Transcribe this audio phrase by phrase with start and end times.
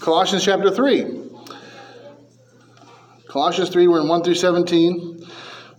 [0.00, 1.04] Colossians chapter 3.
[3.28, 5.26] Colossians 3, we're in 1 through 17.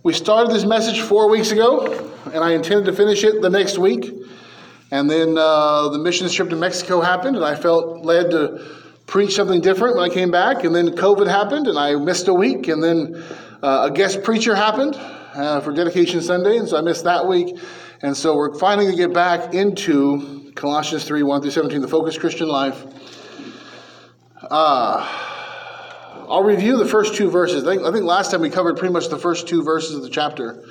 [0.04, 1.86] We started this message four weeks ago,
[2.26, 4.08] and I intended to finish it the next week.
[4.92, 8.64] And then uh, the mission trip to Mexico happened, and I felt led to
[9.06, 10.62] preach something different when I came back.
[10.62, 12.68] And then COVID happened, and I missed a week.
[12.68, 13.20] And then
[13.60, 14.94] uh, a guest preacher happened
[15.34, 17.58] uh, for Dedication Sunday, and so I missed that week.
[18.02, 21.88] And so we're finally going to get back into Colossians 3 1 through 17, the
[21.88, 22.86] focused Christian life.
[24.50, 25.06] Uh,
[26.28, 27.64] I'll review the first two verses.
[27.64, 30.02] I think, I think, last time we covered pretty much the first two verses of
[30.02, 30.64] the chapter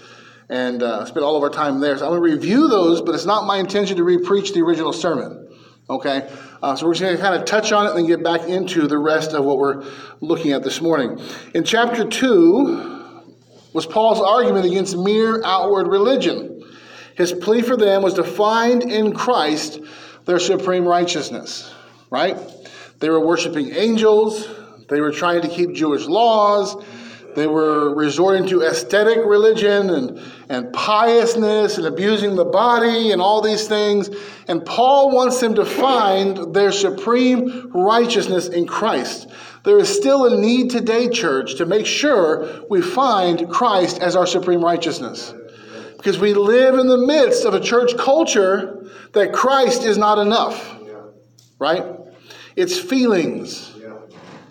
[0.50, 1.98] and uh, spent all of our time there.
[1.98, 4.92] So I'm going to review those, but it's not my intention to re-preach the original
[4.92, 5.48] sermon.
[5.90, 6.30] Okay?
[6.62, 8.48] Uh, so we're just going to kind of touch on it and then get back
[8.48, 9.86] into the rest of what we're
[10.20, 11.22] looking at this morning.
[11.54, 13.24] In chapter 2
[13.74, 16.62] was Paul's argument against mere outward religion.
[17.16, 19.80] His plea for them was to find in Christ
[20.26, 21.74] their supreme righteousness,
[22.10, 22.38] right?
[23.02, 24.48] They were worshiping angels.
[24.88, 26.76] They were trying to keep Jewish laws.
[27.36, 33.42] They were resorting to ascetic religion and, and piousness and abusing the body and all
[33.42, 34.10] these things.
[34.48, 39.30] And Paul wants them to find their supreme righteousness in Christ.
[39.64, 44.28] There is still a need today, church, to make sure we find Christ as our
[44.28, 45.34] supreme righteousness.
[45.98, 50.78] Because we live in the midst of a church culture that Christ is not enough,
[51.60, 52.01] right?
[52.56, 53.74] It's feelings,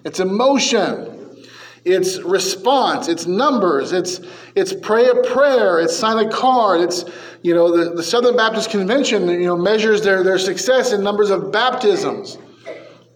[0.04, 1.44] it's emotion,
[1.84, 4.20] it's response, it's numbers, it's
[4.54, 7.04] it's pray a prayer, it's sign a card, it's
[7.42, 11.30] you know the, the Southern Baptist Convention you know measures their, their success in numbers
[11.30, 12.38] of baptisms.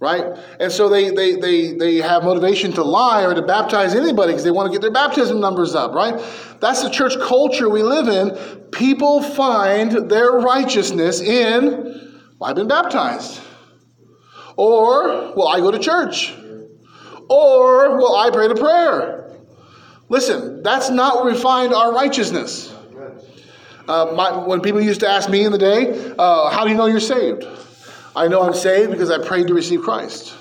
[0.01, 0.25] Right?
[0.61, 4.45] And so they, they, they, they have motivation to lie or to baptize anybody because
[4.45, 6.23] they want to get their baptism numbers up, right?
[6.61, 8.37] That's the church culture we live in.
[8.71, 13.41] People find their righteousness in, well, I've been baptized.
[14.57, 16.35] Or, will I go to church.
[17.29, 19.33] Or, will I pray a prayer.
[20.09, 22.75] Listen, that's not where we find our righteousness.
[23.87, 26.77] Uh, my, when people used to ask me in the day, uh, how do you
[26.77, 27.45] know you're saved?
[28.17, 30.35] I know I'm saved because I prayed to receive Christ.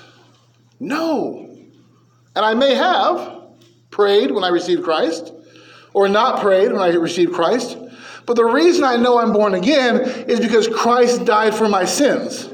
[0.80, 1.50] No.
[2.36, 3.42] And I may have
[3.90, 5.32] prayed when I received Christ,
[5.92, 7.76] or not prayed when I received Christ.
[8.26, 12.53] But the reason I know I'm born again is because Christ died for my sins.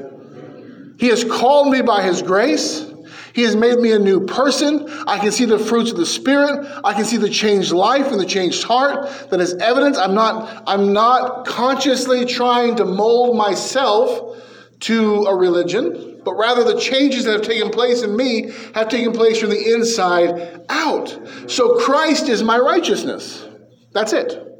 [1.01, 2.85] He has called me by His grace.
[3.33, 4.87] He has made me a new person.
[5.07, 6.63] I can see the fruits of the Spirit.
[6.83, 9.97] I can see the changed life and the changed heart that is evidence.
[9.97, 14.43] I'm not, I'm not consciously trying to mold myself
[14.81, 19.11] to a religion, but rather the changes that have taken place in me have taken
[19.11, 21.19] place from the inside out.
[21.47, 23.43] So Christ is my righteousness.
[23.91, 24.50] That's it.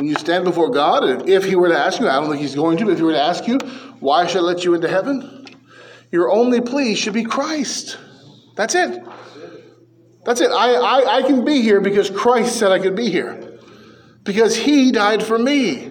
[0.00, 2.40] When you stand before God, and if He were to ask you, I don't think
[2.40, 3.58] He's going to, but if He were to ask you,
[4.00, 5.44] why should I let you into heaven?
[6.10, 7.98] Your only plea should be Christ.
[8.56, 9.04] That's it.
[10.24, 10.50] That's it.
[10.52, 13.58] I, I, I can be here because Christ said I could be here.
[14.24, 15.90] Because he died for me.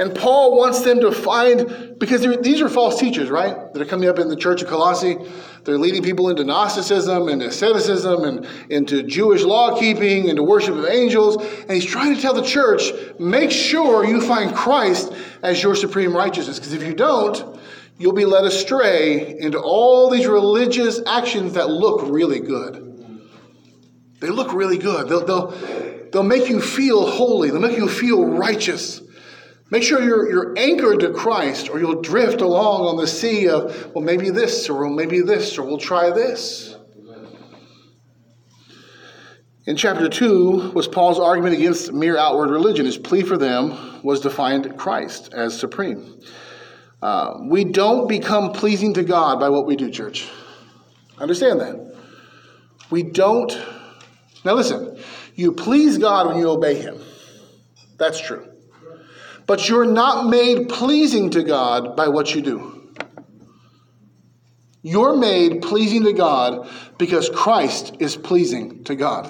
[0.00, 3.70] And Paul wants them to find, because these are false teachers, right?
[3.74, 5.18] That are coming up in the church of Colossae.
[5.64, 10.86] They're leading people into Gnosticism and asceticism and into Jewish law keeping, into worship of
[10.86, 11.36] angels.
[11.36, 15.12] And he's trying to tell the church make sure you find Christ
[15.42, 16.58] as your supreme righteousness.
[16.58, 17.60] Because if you don't,
[17.98, 23.20] you'll be led astray into all these religious actions that look really good.
[24.20, 25.10] They look really good.
[25.10, 29.02] They'll, they'll, they'll make you feel holy, they'll make you feel righteous.
[29.70, 33.94] Make sure you're, you're anchored to Christ, or you'll drift along on the sea of,
[33.94, 36.74] well, maybe this, or maybe this, or we'll try this.
[39.66, 42.84] In chapter 2 was Paul's argument against mere outward religion.
[42.84, 46.20] His plea for them was to find Christ as supreme.
[47.00, 50.28] Uh, we don't become pleasing to God by what we do, church.
[51.18, 51.94] Understand that.
[52.90, 53.56] We don't.
[54.44, 54.98] Now, listen,
[55.36, 57.00] you please God when you obey Him.
[57.96, 58.49] That's true.
[59.50, 62.92] But you're not made pleasing to God by what you do.
[64.80, 69.28] You're made pleasing to God because Christ is pleasing to God.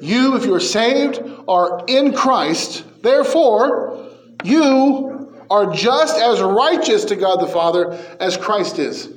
[0.00, 2.84] You, if you're saved, are in Christ.
[3.02, 4.10] Therefore,
[4.44, 9.08] you are just as righteous to God the Father as Christ is.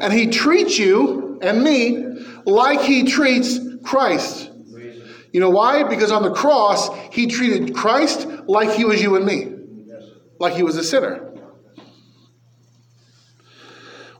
[0.00, 2.06] And he treats you and me
[2.44, 4.47] like he treats Christ.
[5.32, 5.84] You know why?
[5.84, 9.54] Because on the cross, he treated Christ like he was you and me,
[10.38, 11.24] like he was a sinner.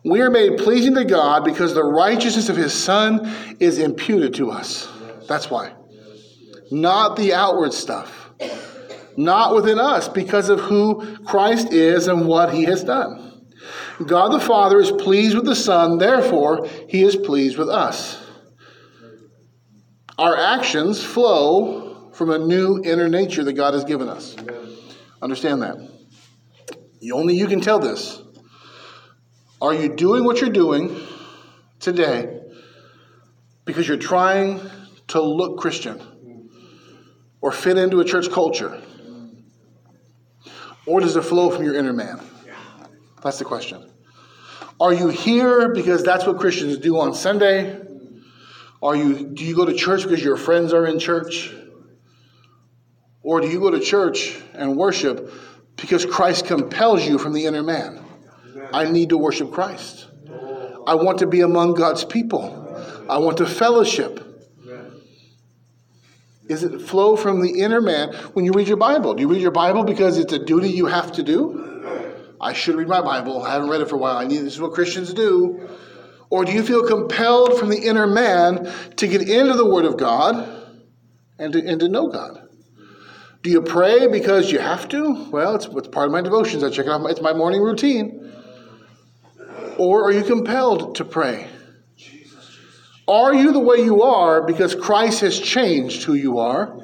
[0.05, 4.50] We are made pleasing to God because the righteousness of his Son is imputed to
[4.50, 4.88] us.
[5.26, 5.75] That's why.
[6.70, 8.19] Not the outward stuff
[9.19, 13.43] not within us because of who Christ is and what he has done.
[14.06, 18.25] God the Father is pleased with the Son, therefore, he is pleased with us.
[20.19, 24.35] Our actions flow from a new inner nature that God has given us.
[25.23, 25.76] Understand that.
[27.12, 28.20] Only you can tell this.
[29.62, 31.00] Are you doing what you're doing
[31.79, 32.41] today
[33.65, 34.61] because you're trying
[35.09, 36.03] to look Christian
[37.41, 38.82] or fit into a church culture?
[40.87, 42.20] Or does it flow from your inner man?
[43.23, 43.88] That's the question.
[44.81, 47.88] Are you here because that's what Christians do on Sunday?
[48.82, 51.52] Are you do you go to church because your friends are in church?
[53.22, 55.32] Or do you go to church and worship
[55.76, 58.04] because Christ compels you from the inner man?
[58.72, 60.06] I need to worship Christ.
[60.86, 62.64] I want to be among God's people.
[63.08, 64.25] I want to fellowship.
[66.48, 69.14] Is it flow from the inner man when you read your Bible?
[69.14, 71.69] Do you read your Bible because it's a duty you have to do?
[72.40, 73.42] I should read my Bible.
[73.42, 74.16] I haven't read it for a while.
[74.16, 75.69] I need this is what Christians do.
[76.30, 79.96] Or do you feel compelled from the inner man to get into the Word of
[79.96, 80.48] God
[81.38, 82.48] and to, and to know God?
[83.42, 85.30] Do you pray because you have to?
[85.30, 86.64] Well, it's, it's part of my devotions.
[86.64, 87.08] I check it off.
[87.08, 88.32] It's my morning routine.
[89.78, 91.48] Or are you compelled to pray?
[93.06, 96.76] Are you the way you are because Christ has changed who you are?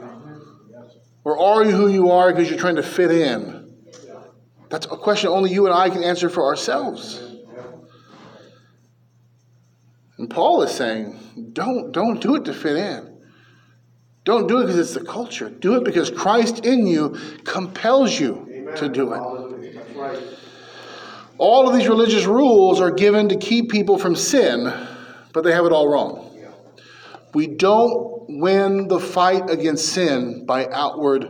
[1.25, 3.75] Or are you who you are because you're trying to fit in?
[4.70, 7.34] That's a question only you and I can answer for ourselves.
[10.19, 13.11] And Paul is saying, don't, don't do it to fit in.
[14.25, 15.50] Don't do it because it's the culture.
[15.50, 18.76] Do it because Christ in you compels you Amen.
[18.76, 19.96] to do it.
[19.96, 20.19] Right.
[21.37, 24.72] All of these religious rules are given to keep people from sin,
[25.32, 26.32] but they have it all wrong.
[26.37, 26.50] Yeah.
[27.34, 31.28] We don't win the fight against sin by outward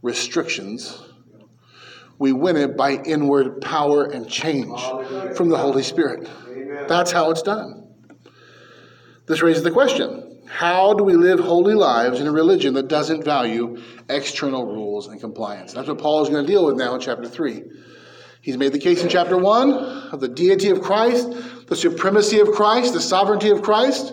[0.00, 1.02] restrictions
[2.22, 4.80] we win it by inward power and change
[5.36, 6.30] from the Holy Spirit.
[6.86, 7.81] That's how it's done.
[9.26, 13.24] This raises the question how do we live holy lives in a religion that doesn't
[13.24, 13.80] value
[14.10, 15.72] external rules and compliance?
[15.72, 17.62] That's what Paul is going to deal with now in chapter 3.
[18.42, 19.72] He's made the case in chapter 1
[20.12, 24.12] of the deity of Christ, the supremacy of Christ, the sovereignty of Christ.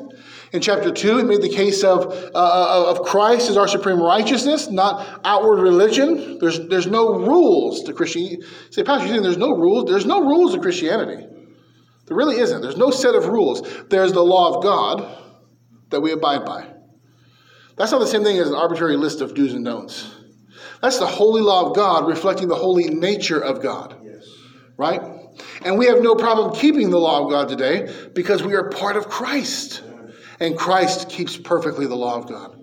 [0.53, 4.01] In chapter 2, he made the case of, uh, uh, of Christ as our supreme
[4.01, 6.37] righteousness, not outward religion.
[6.39, 8.43] There's, there's no rules to Christianity.
[8.69, 9.89] Say, Pastor, you think there's no rules?
[9.89, 11.27] There's no rules to Christianity.
[12.09, 12.61] There really isn't.
[12.61, 13.61] There's no set of rules.
[13.89, 15.07] There's the law of God
[15.91, 16.67] that we abide by.
[17.77, 20.15] That's not the same thing as an arbitrary list of do's and don'ts.
[20.81, 23.95] That's the holy law of God reflecting the holy nature of God.
[24.03, 24.25] Yes.
[24.75, 25.01] Right?
[25.61, 28.97] And we have no problem keeping the law of God today because we are part
[28.97, 29.83] of Christ
[30.39, 32.55] and Christ keeps perfectly the law of God.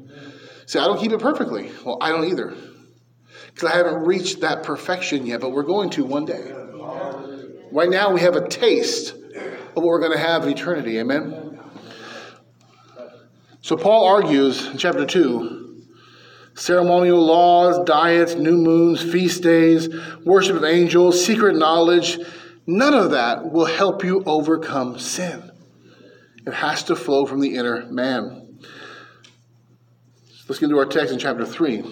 [0.66, 1.70] See, I don't keep it perfectly.
[1.84, 2.52] Well, I don't either.
[3.54, 6.52] Because I haven't reached that perfection yet, but we're going to one day.
[7.70, 9.14] Right now, we have a taste
[9.76, 10.99] of what we're going to have in eternity.
[10.99, 11.61] Amen?
[13.61, 15.64] So, Paul argues in chapter 2
[16.55, 19.90] ceremonial laws, diets, new moons, feast days,
[20.25, 22.19] worship of angels, secret knowledge,
[22.67, 25.50] none of that will help you overcome sin.
[26.46, 28.58] It has to flow from the inner man.
[30.49, 31.84] Let's get into our text in chapter 3.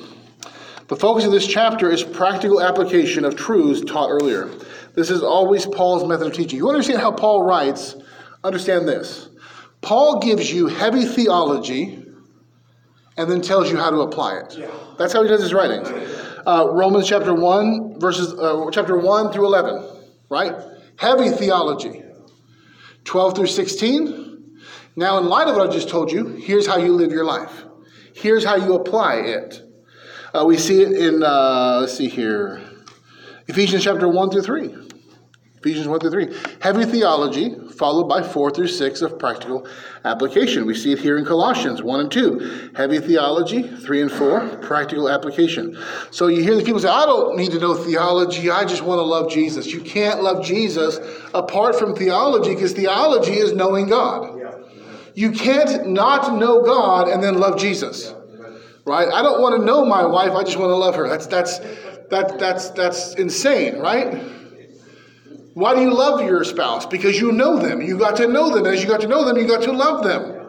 [0.88, 4.50] The focus of this chapter is practical application of truths taught earlier.
[4.94, 6.58] This is always Paul's method of teaching.
[6.58, 7.96] You understand how Paul writes?
[8.42, 9.28] Understand this.
[9.80, 12.04] Paul gives you heavy theology
[13.16, 14.58] and then tells you how to apply it.
[14.98, 15.88] That's how he does his writings.
[16.46, 19.88] Uh, Romans chapter 1, verses uh, chapter 1 through 11,
[20.28, 20.54] right?
[20.96, 22.02] Heavy theology.
[23.04, 24.24] 12 through 16,
[24.96, 27.64] now, in light of what I just told you, here's how you live your life.
[28.14, 29.60] Here's how you apply it.
[30.34, 32.60] Uh, we see it in, uh, let's see here,
[33.46, 34.74] Ephesians chapter 1 through 3.
[35.58, 36.34] Ephesians 1 through 3.
[36.60, 39.64] Heavy theology, followed by 4 through 6 of practical
[40.04, 40.66] application.
[40.66, 42.72] We see it here in Colossians 1 and 2.
[42.74, 45.78] Heavy theology, 3 and 4, practical application.
[46.10, 48.98] So you hear the people say, I don't need to know theology, I just want
[48.98, 49.68] to love Jesus.
[49.68, 50.98] You can't love Jesus
[51.32, 54.40] apart from theology because theology is knowing God.
[55.14, 58.12] You can't not know God and then love Jesus.
[58.84, 59.08] Right?
[59.08, 61.08] I don't want to know my wife, I just want to love her.
[61.08, 61.58] That's that's
[62.10, 64.22] that that's that's insane, right?
[65.54, 66.84] Why do you love your spouse?
[66.84, 67.80] Because you know them.
[67.80, 68.66] You got to know them.
[68.66, 70.42] As you got to know them, you got to love them.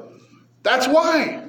[0.63, 1.44] That's why.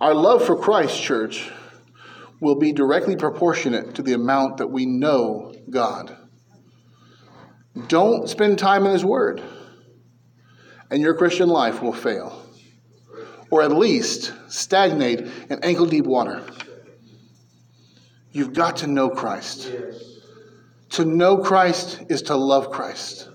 [0.00, 1.50] Our love for Christ, church,
[2.40, 6.16] will be directly proportionate to the amount that we know God.
[7.88, 9.42] Don't spend time in His Word,
[10.90, 12.47] and your Christian life will fail,
[13.50, 16.42] or at least stagnate in ankle deep water.
[18.32, 19.72] You've got to know Christ.
[20.90, 23.28] To know Christ is to love Christ.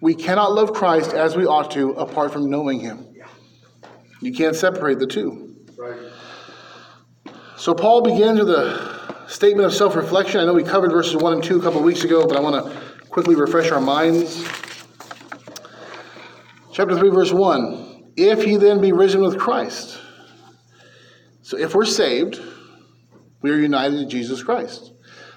[0.00, 3.06] We cannot love Christ as we ought to apart from knowing him.
[4.20, 5.56] You can't separate the two.
[7.56, 10.40] So Paul begins with a statement of self reflection.
[10.40, 12.40] I know we covered verses 1 and 2 a couple of weeks ago, but I
[12.40, 14.46] want to quickly refresh our minds.
[16.72, 20.00] Chapter 3, verse 1 If he then be risen with Christ.
[21.42, 22.40] So if we're saved,
[23.42, 24.92] we are united to Jesus Christ.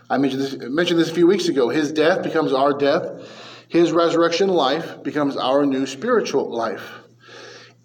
[0.09, 1.69] I mentioned this, mentioned this a few weeks ago.
[1.69, 3.27] His death becomes our death,
[3.67, 6.91] his resurrection life becomes our new spiritual life.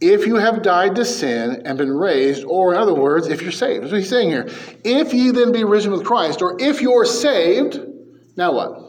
[0.00, 3.50] If you have died to sin and been raised, or in other words, if you're
[3.50, 4.48] saved, that's what he's saying here.
[4.84, 7.80] If ye then be risen with Christ, or if you're saved,
[8.36, 8.82] now what?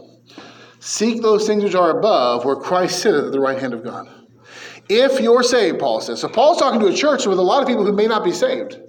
[0.79, 4.07] Seek those things which are above, where Christ sitteth at the right hand of God.
[4.89, 6.19] If you're saved, Paul says.
[6.19, 8.31] So Paul's talking to a church with a lot of people who may not be
[8.31, 8.79] saved.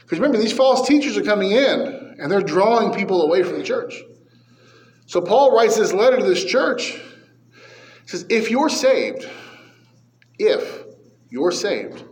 [0.00, 3.62] Because remember, these false teachers are coming in and they're drawing people away from the
[3.62, 3.94] church.
[5.06, 6.92] So Paul writes this letter to this church.
[6.92, 9.28] He says, If you're saved,
[10.38, 10.84] if
[11.30, 12.04] you're saved,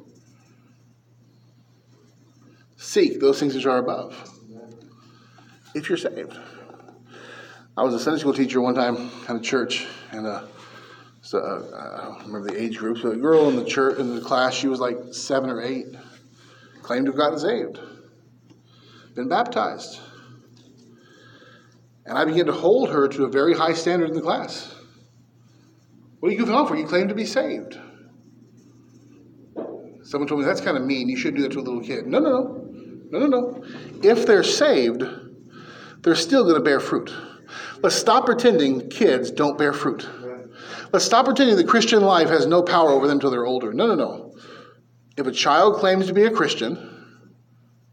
[2.76, 4.32] seek those things which are above.
[5.74, 6.38] If you're saved.
[7.76, 10.44] I was a Sunday school teacher one time at a church, and uh,
[11.26, 12.98] so, uh, I don't remember the age group.
[12.98, 15.86] So a girl in the church in the class, she was like seven or eight,
[16.82, 17.80] claimed to have gotten saved,
[19.16, 19.98] been baptized,
[22.04, 24.72] and I began to hold her to a very high standard in the class.
[26.20, 26.76] What are you goofing off for?
[26.76, 27.76] You claim to be saved.
[30.04, 31.08] Someone told me that's kind of mean.
[31.08, 32.06] You shouldn't do that to a little kid.
[32.06, 32.30] No, no,
[33.10, 33.64] no, no, no, no.
[34.00, 35.02] If they're saved,
[36.02, 37.12] they're still going to bear fruit.
[37.82, 40.08] Let's stop pretending kids don't bear fruit.
[40.92, 43.72] Let's stop pretending the Christian life has no power over them until they're older.
[43.72, 44.34] No, no, no.
[45.16, 46.96] If a child claims to be a Christian,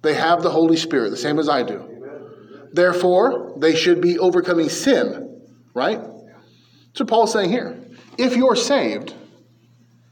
[0.01, 1.89] they have the Holy Spirit, the same as I do.
[2.73, 5.41] Therefore, they should be overcoming sin,
[5.73, 5.99] right?
[6.01, 7.79] That's So Paul's saying here
[8.17, 9.13] if you're saved,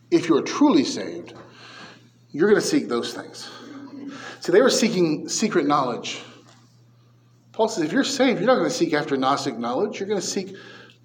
[0.10, 1.34] if you're truly saved,
[2.32, 3.50] you're going to seek those things.
[4.40, 6.22] See, they were seeking secret knowledge.
[7.52, 10.00] Paul says, if you're saved, you're not going to seek after Gnostic knowledge.
[10.00, 10.56] You're going to seek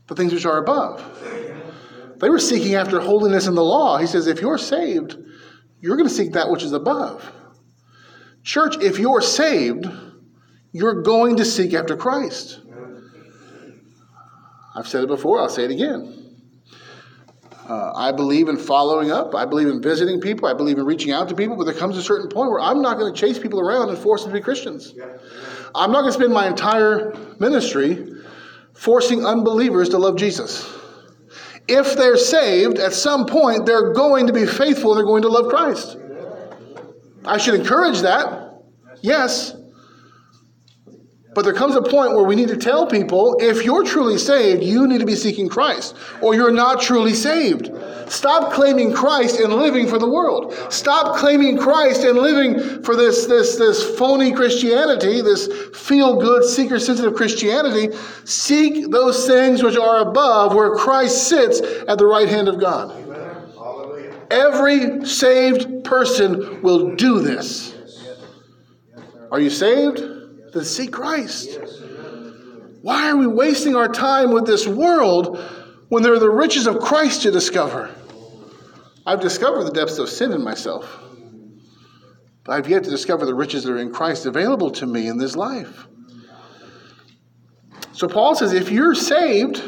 [0.08, 1.02] the things which are above.
[2.18, 3.98] They were seeking after holiness in the law.
[3.98, 5.16] He says, if you're saved,
[5.80, 7.30] you're going to seek that which is above.
[8.42, 9.86] Church, if you're saved,
[10.72, 12.60] you're going to seek after Christ.
[14.74, 16.22] I've said it before, I'll say it again.
[17.68, 19.34] Uh, I believe in following up.
[19.34, 20.48] I believe in visiting people.
[20.48, 21.56] I believe in reaching out to people.
[21.56, 23.98] But there comes a certain point where I'm not going to chase people around and
[23.98, 24.94] force them to be Christians.
[25.74, 28.15] I'm not going to spend my entire ministry
[28.76, 30.72] forcing unbelievers to love Jesus.
[31.68, 35.48] If they're saved, at some point they're going to be faithful they're going to love
[35.48, 35.96] Christ.
[37.24, 38.52] I should encourage that.
[39.00, 39.55] Yes.
[41.36, 44.62] But there comes a point where we need to tell people if you're truly saved,
[44.62, 47.70] you need to be seeking Christ, or you're not truly saved.
[48.10, 50.54] Stop claiming Christ and living for the world.
[50.70, 56.78] Stop claiming Christ and living for this, this, this phony Christianity, this feel good, seeker
[56.78, 57.94] sensitive Christianity.
[58.24, 62.96] Seek those things which are above, where Christ sits at the right hand of God.
[64.30, 67.74] Every saved person will do this.
[69.30, 70.15] Are you saved?
[70.56, 71.58] To seek Christ.
[72.82, 75.38] Why are we wasting our time with this world
[75.88, 77.90] when there are the riches of Christ to discover?
[79.04, 80.98] I've discovered the depths of sin in myself,
[82.44, 85.18] but I've yet to discover the riches that are in Christ available to me in
[85.18, 85.86] this life.
[87.92, 89.62] So Paul says, if you're saved,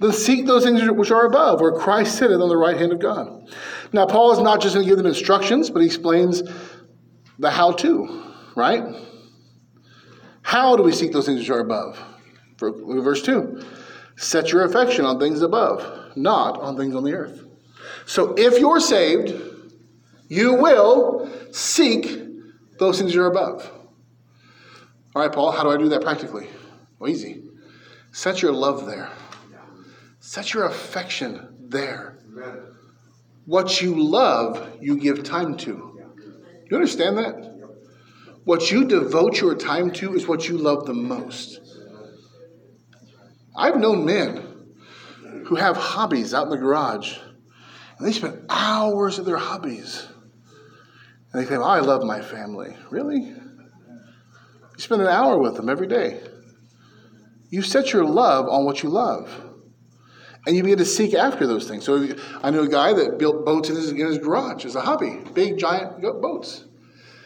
[0.00, 2.98] then seek those things which are above, where Christ sitteth on the right hand of
[2.98, 3.48] God.
[3.92, 6.42] Now, Paul is not just going to give them instructions, but he explains
[7.38, 8.84] the how to right?
[10.42, 12.02] How do we seek those things which are above?
[12.58, 13.64] Verse 2
[14.16, 17.44] Set your affection on things above, not on things on the earth.
[18.06, 19.34] So if you're saved,
[20.28, 22.20] you will seek
[22.78, 23.70] those things that are above.
[25.14, 26.48] All right, Paul, how do I do that practically?
[26.98, 27.42] Well, easy.
[28.12, 29.10] Set your love there,
[30.20, 32.18] set your affection there.
[33.46, 35.74] What you love, you give time to.
[35.74, 37.51] Do you understand that?
[38.44, 41.60] What you devote your time to is what you love the most.
[43.56, 44.48] I've known men
[45.46, 47.18] who have hobbies out in the garage,
[47.98, 50.06] and they spend hours at their hobbies.
[51.32, 52.76] And they claim, oh, I love my family.
[52.90, 53.20] Really?
[53.20, 56.20] You spend an hour with them every day.
[57.50, 59.30] You set your love on what you love.
[60.46, 61.84] And you begin to seek after those things.
[61.84, 62.08] So
[62.42, 65.20] I knew a guy that built boats in his, in his garage as a hobby,
[65.32, 66.64] big, giant boats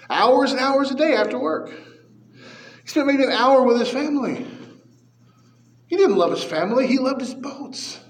[0.09, 1.71] hours and hours a day after work.
[2.83, 4.47] He spent maybe an hour with his family.
[5.87, 8.01] He didn't love his family, he loved his boats.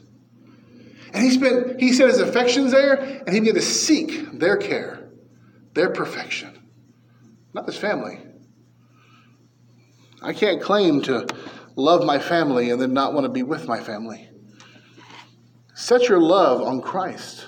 [1.13, 5.09] And he spent, he set his affections there, and he began to seek their care,
[5.73, 6.59] their perfection,
[7.55, 8.19] not his family.
[10.23, 11.27] I can't claim to
[11.77, 14.29] love my family and then not want to be with my family.
[15.75, 17.47] Set your love on Christ,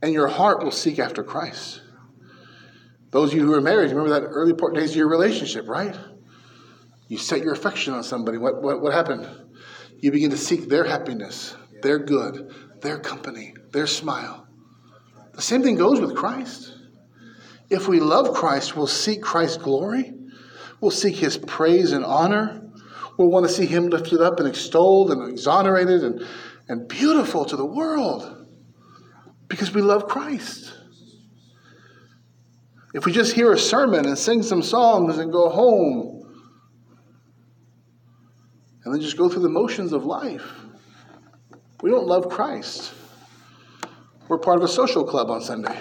[0.00, 1.82] and your heart will seek after Christ.
[3.16, 5.96] Those of you who are married, remember that early days of your relationship, right?
[7.08, 8.36] You set your affection on somebody.
[8.36, 9.26] What, what, what happened?
[10.00, 14.46] You begin to seek their happiness, their good, their company, their smile.
[15.32, 16.74] The same thing goes with Christ.
[17.70, 20.12] If we love Christ, we'll seek Christ's glory.
[20.82, 22.70] We'll seek his praise and honor.
[23.16, 26.22] We'll want to see him lifted up and extolled and exonerated and,
[26.68, 28.46] and beautiful to the world
[29.48, 30.74] because we love Christ.
[32.96, 36.34] If we just hear a sermon and sing some songs and go home
[38.82, 40.50] and then just go through the motions of life,
[41.82, 42.94] we don't love Christ.
[44.28, 45.78] We're part of a social club on Sunday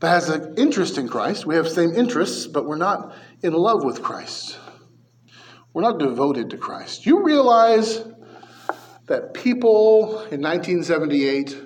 [0.00, 1.46] that has an interest in Christ.
[1.46, 4.58] We have same interests, but we're not in love with Christ.
[5.72, 7.06] We're not devoted to Christ.
[7.06, 8.02] You realize
[9.06, 11.56] that people in 1978,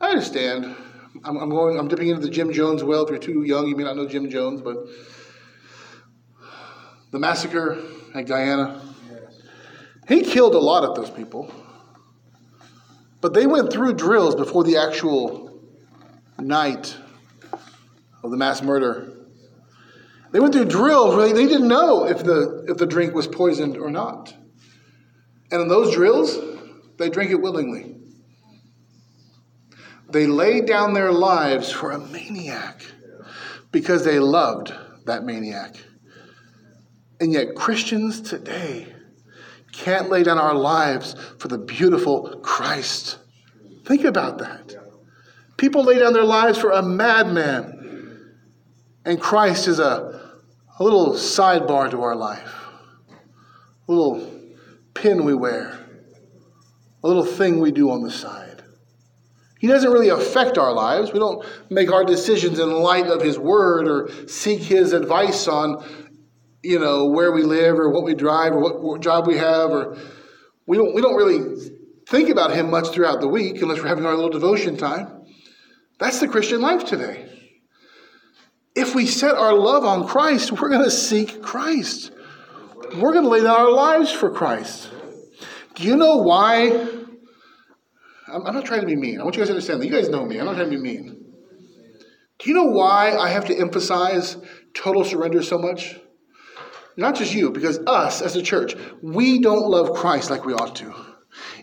[0.00, 0.76] I understand.
[1.24, 1.78] I'm, I'm, going.
[1.78, 3.04] I'm dipping into the Jim Jones well.
[3.04, 4.76] If you're too young, you may not know Jim Jones, but
[7.10, 7.82] the massacre
[8.14, 8.82] at Guyana,
[10.08, 11.52] he killed a lot of those people.
[13.20, 15.60] But they went through drills before the actual
[16.38, 16.96] night
[18.22, 19.12] of the mass murder.
[20.32, 23.76] They went through drills where they didn't know if the, if the drink was poisoned
[23.78, 24.34] or not.
[25.50, 26.36] And in those drills,
[26.98, 27.95] they drank it willingly.
[30.08, 32.82] They laid down their lives for a maniac
[33.72, 34.72] because they loved
[35.04, 35.76] that maniac.
[37.20, 38.94] And yet, Christians today
[39.72, 43.18] can't lay down our lives for the beautiful Christ.
[43.84, 44.74] Think about that.
[45.56, 48.34] People lay down their lives for a madman,
[49.04, 50.30] and Christ is a,
[50.78, 52.52] a little sidebar to our life,
[53.88, 54.30] a little
[54.94, 55.78] pin we wear,
[57.02, 58.55] a little thing we do on the side.
[59.58, 61.12] He doesn't really affect our lives.
[61.12, 65.82] We don't make our decisions in light of His Word or seek His advice on
[66.66, 69.70] you know, where we live or what we drive or what, what job we have,
[69.70, 69.96] or
[70.66, 71.70] we don't, we don't really
[72.08, 75.24] think about Him much throughout the week unless we're having our little devotion time.
[75.98, 77.30] That's the Christian life today.
[78.74, 82.10] If we set our love on Christ, we're going to seek Christ.
[82.96, 84.90] We're going to lay down our lives for Christ.
[85.76, 86.95] Do you know why?
[88.28, 89.20] I'm, I'm not trying to be mean.
[89.20, 89.86] I want you guys to understand that.
[89.86, 90.38] You guys know me.
[90.38, 91.24] I'm not trying to be mean.
[92.38, 94.36] Do you know why I have to emphasize
[94.74, 95.96] total surrender so much?
[96.96, 100.76] Not just you, because us as a church, we don't love Christ like we ought
[100.76, 100.94] to.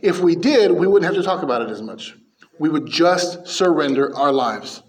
[0.01, 2.15] If we did, we wouldn't have to talk about it as much.
[2.59, 4.83] We would just surrender our lives.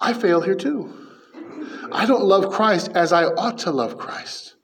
[0.00, 0.92] I fail here too.
[1.92, 4.56] I don't love Christ as I ought to love Christ.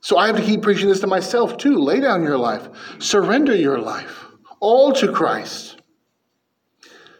[0.00, 1.76] So I have to keep preaching this to myself too.
[1.76, 4.27] Lay down your life, surrender your life,
[4.60, 5.80] all to Christ.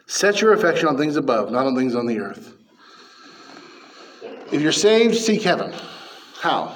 [0.06, 2.54] Set your affection on things above, not on things on the earth.
[4.50, 5.74] If you're saved, seek heaven.
[6.40, 6.74] How?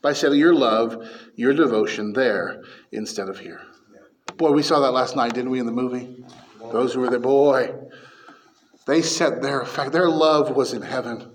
[0.00, 3.62] By setting your love, your devotion there instead of here.
[4.36, 6.24] Boy, we saw that last night, didn't we, in the movie?
[6.70, 7.74] Those who were there, boy,
[8.86, 11.32] they set their fact, their love was in heaven,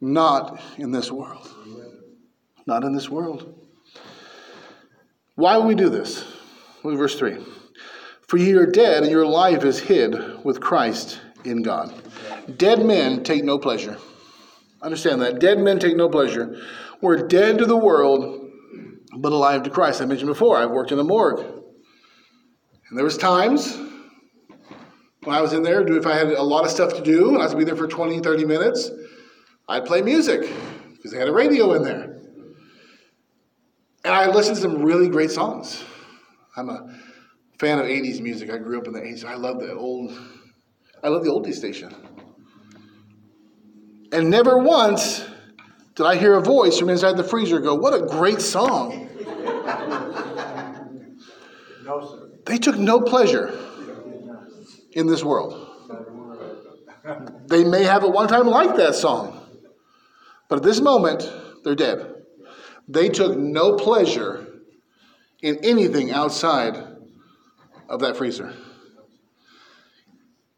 [0.00, 1.48] not in this world.
[2.66, 3.58] Not in this world.
[5.34, 6.24] Why would we do this?
[6.82, 7.38] Look at verse 3.
[8.32, 11.92] For ye are dead, and your life is hid with Christ in God.
[12.56, 13.98] Dead men take no pleasure.
[14.80, 15.38] Understand that.
[15.38, 16.58] Dead men take no pleasure.
[17.02, 18.50] We're dead to the world,
[19.18, 20.00] but alive to Christ.
[20.00, 21.40] I mentioned before, I've worked in a morgue.
[22.88, 23.76] And there was times
[25.24, 27.42] when I was in there, if I had a lot of stuff to do, and
[27.42, 28.90] I was be there for 20, 30 minutes,
[29.68, 30.50] I'd play music
[30.96, 32.18] because they had a radio in there.
[34.06, 35.84] And I listened to some really great songs.
[36.56, 36.98] I'm a
[37.62, 38.50] fan of 80s music.
[38.50, 39.24] I grew up in the 80s.
[39.24, 40.10] I love the old,
[41.00, 41.94] I love the oldie station.
[44.10, 45.24] And never once
[45.94, 49.08] did I hear a voice from inside the freezer go, What a great song.
[51.84, 52.30] No, sir.
[52.46, 53.56] They took no pleasure
[54.92, 55.68] in this world.
[57.46, 59.40] They may have at one time liked that song,
[60.48, 61.28] but at this moment,
[61.64, 62.12] they're dead.
[62.88, 64.46] They took no pleasure
[65.42, 66.91] in anything outside
[67.92, 68.54] of that freezer.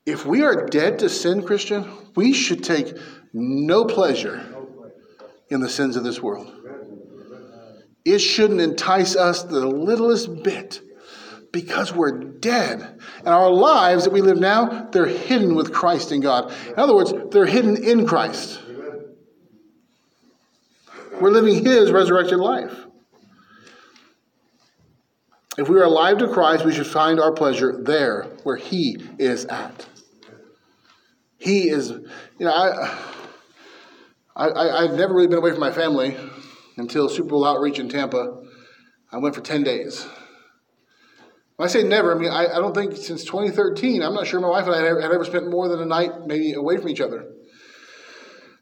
[0.06, 2.96] If we are dead to sin, Christian, we should take
[3.32, 4.46] no pleasure
[5.48, 6.50] in the sins of this world.
[8.04, 10.80] it shouldn't entice us the littlest bit
[11.52, 13.00] because we're dead.
[13.20, 16.52] And our lives that we live now, they're hidden with Christ in God.
[16.68, 18.60] In other words, they're hidden in Christ.
[21.20, 22.83] We're living His resurrected life.
[25.56, 29.44] If we are alive to Christ, we should find our pleasure there where He is
[29.44, 29.86] at.
[31.38, 36.16] He is, you know, I, I, I've never really been away from my family
[36.76, 38.42] until Super Bowl outreach in Tampa.
[39.12, 40.06] I went for 10 days.
[41.56, 44.40] When I say never, I mean, I, I don't think since 2013, I'm not sure
[44.40, 46.78] my wife and I had ever, had ever spent more than a night maybe away
[46.78, 47.26] from each other.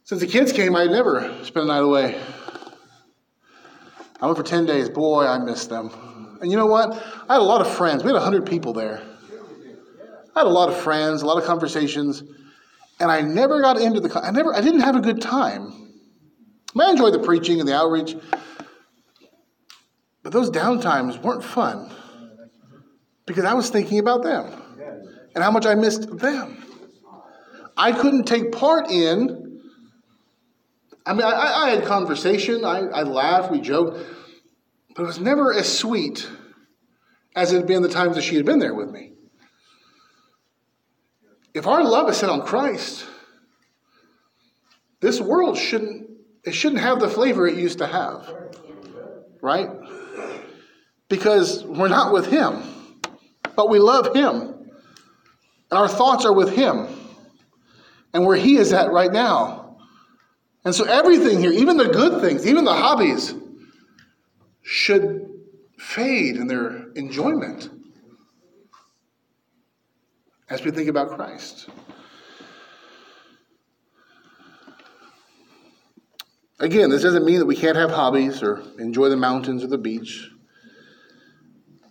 [0.04, 2.20] Since the kids came, I never spent a night away.
[4.20, 4.90] I went for 10 days.
[4.90, 6.11] Boy, I missed them.
[6.42, 6.92] And you know what?
[7.28, 8.02] I had a lot of friends.
[8.02, 9.00] We had 100 people there.
[10.34, 12.24] I had a lot of friends, a lot of conversations,
[12.98, 15.72] and I never got into the, I never, I didn't have a good time.
[16.78, 18.16] I, enjoyed the preaching and the outreach,
[20.22, 21.92] but those downtimes weren't fun
[23.26, 24.50] because I was thinking about them
[25.34, 26.64] and how much I missed them.
[27.76, 29.60] I couldn't take part in,
[31.04, 33.98] I mean, I, I had conversation, I, I laughed, we joked,
[34.94, 36.28] but it was never as sweet
[37.34, 39.12] as it had been the times that she had been there with me.
[41.54, 43.06] If our love is set on Christ,
[45.00, 46.10] this world shouldn't
[46.44, 48.34] it shouldn't have the flavor it used to have.
[49.40, 49.70] Right?
[51.08, 52.62] Because we're not with him,
[53.54, 54.40] but we love him.
[55.70, 56.88] And our thoughts are with him.
[58.12, 59.76] And where he is at right now.
[60.64, 63.34] And so everything here, even the good things, even the hobbies,
[64.72, 65.28] should
[65.76, 67.68] fade in their enjoyment
[70.48, 71.68] as we think about Christ.
[76.58, 79.76] Again, this doesn't mean that we can't have hobbies or enjoy the mountains or the
[79.76, 80.30] beach.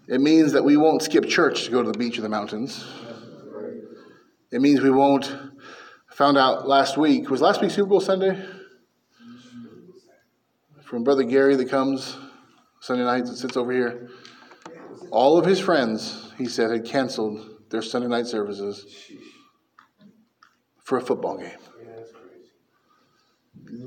[0.08, 2.84] It means that we won't skip church to go to the beach or the mountains.
[4.52, 5.36] It means we won't.
[6.14, 8.44] Found out last week, was last week Super Bowl Sunday?
[10.84, 12.18] From Brother Gary that comes
[12.82, 14.10] Sunday nights and sits over here.
[15.12, 18.86] All of his friends, he said, had canceled their Sunday night services
[20.80, 21.60] for a football game.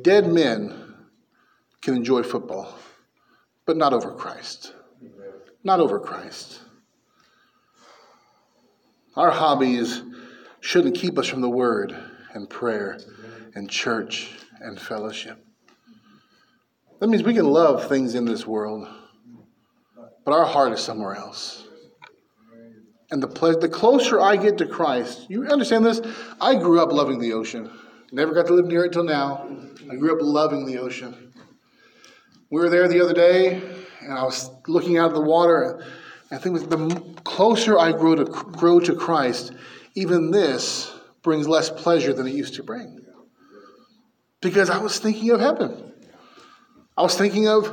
[0.02, 0.94] Dead men
[1.82, 2.78] can enjoy football,
[3.66, 4.72] but not over Christ.
[5.64, 6.60] Not over Christ.
[9.16, 10.02] Our hobbies
[10.60, 11.96] shouldn't keep us from the Word
[12.32, 13.00] and prayer
[13.56, 14.30] and church
[14.60, 15.44] and fellowship.
[17.04, 18.88] That means we can love things in this world,
[20.24, 21.68] but our heart is somewhere else.
[23.10, 26.00] And the, ple- the closer I get to Christ, you understand this?
[26.40, 27.70] I grew up loving the ocean.
[28.10, 29.46] Never got to live near it till now.
[29.92, 31.34] I grew up loving the ocean.
[32.48, 33.60] We were there the other day,
[34.00, 35.84] and I was looking out of the water.
[36.30, 36.88] I think the
[37.22, 39.52] closer I grow to, grow to Christ,
[39.94, 40.90] even this
[41.22, 43.04] brings less pleasure than it used to bring.
[44.40, 45.90] Because I was thinking of heaven.
[46.96, 47.66] I was thinking of,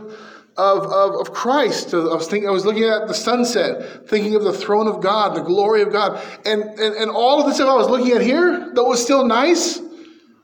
[0.57, 1.93] of, of, of Christ.
[1.93, 5.36] I was, thinking, I was looking at the sunset, thinking of the throne of God,
[5.36, 6.21] the glory of God.
[6.45, 9.25] And, and, and all of the stuff I was looking at here that was still
[9.25, 9.79] nice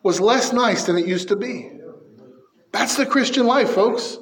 [0.04, 1.72] was less nice than it used to be.
[2.72, 4.18] That's the Christian life, folks.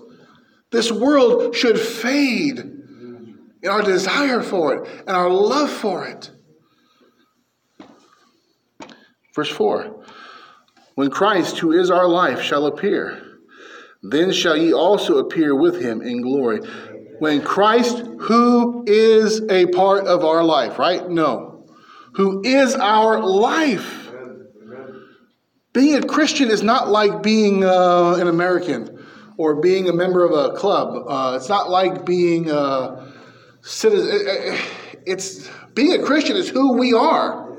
[0.72, 6.32] This world should fade in our desire for it and our love for it.
[9.34, 10.06] Verse 4
[10.96, 13.22] When Christ, who is our life, shall appear,
[14.12, 16.60] then shall ye also appear with him in glory.
[17.20, 21.10] When Christ, who is a part of our life, right?
[21.10, 21.66] No.
[22.16, 24.06] Who is our life
[25.76, 29.06] being a Christian is not like being uh, an American
[29.38, 31.04] or being a member of a club.
[31.06, 33.14] Uh, it's not like being a
[33.62, 34.58] citizen.
[35.06, 37.58] It's being a Christian is who we are.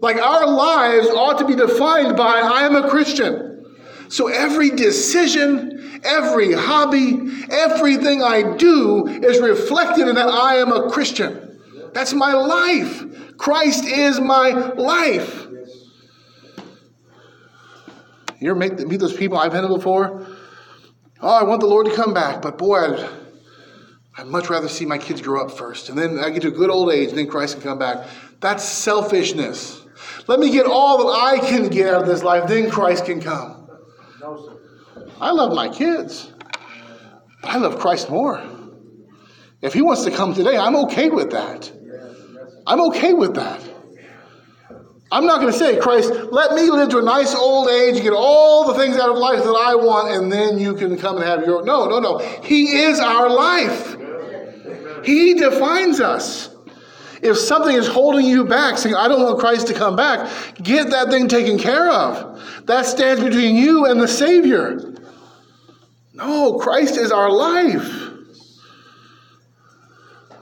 [0.00, 3.49] Like our lives ought to be defined by I am a Christian.
[4.10, 10.90] So every decision, every hobby, everything I do is reflected in that I am a
[10.90, 11.60] Christian.
[11.94, 13.36] That's my life.
[13.38, 15.46] Christ is my life.
[18.40, 20.26] You ever meet, those people I've met before?
[21.20, 23.08] Oh, I want the Lord to come back, but boy, I'd,
[24.16, 25.88] I'd much rather see my kids grow up first.
[25.88, 28.08] And then I get to a good old age, and then Christ can come back.
[28.40, 29.82] That's selfishness.
[30.26, 33.20] Let me get all that I can get out of this life, then Christ can
[33.20, 33.59] come.
[35.20, 36.32] I love my kids,
[37.42, 38.42] but I love Christ more.
[39.62, 41.70] If He wants to come today, I'm okay with that.
[42.66, 43.60] I'm okay with that.
[45.12, 48.12] I'm not going to say, Christ, let me live to a nice old age, get
[48.12, 51.24] all the things out of life that I want, and then you can come and
[51.24, 51.64] have your.
[51.64, 52.18] No, no, no.
[52.18, 53.96] He is our life.
[55.04, 56.54] He defines us.
[57.22, 60.30] If something is holding you back, saying, I don't want Christ to come back,
[60.62, 62.66] get that thing taken care of.
[62.66, 64.94] That stands between you and the Savior.
[66.14, 68.08] No, Christ is our life.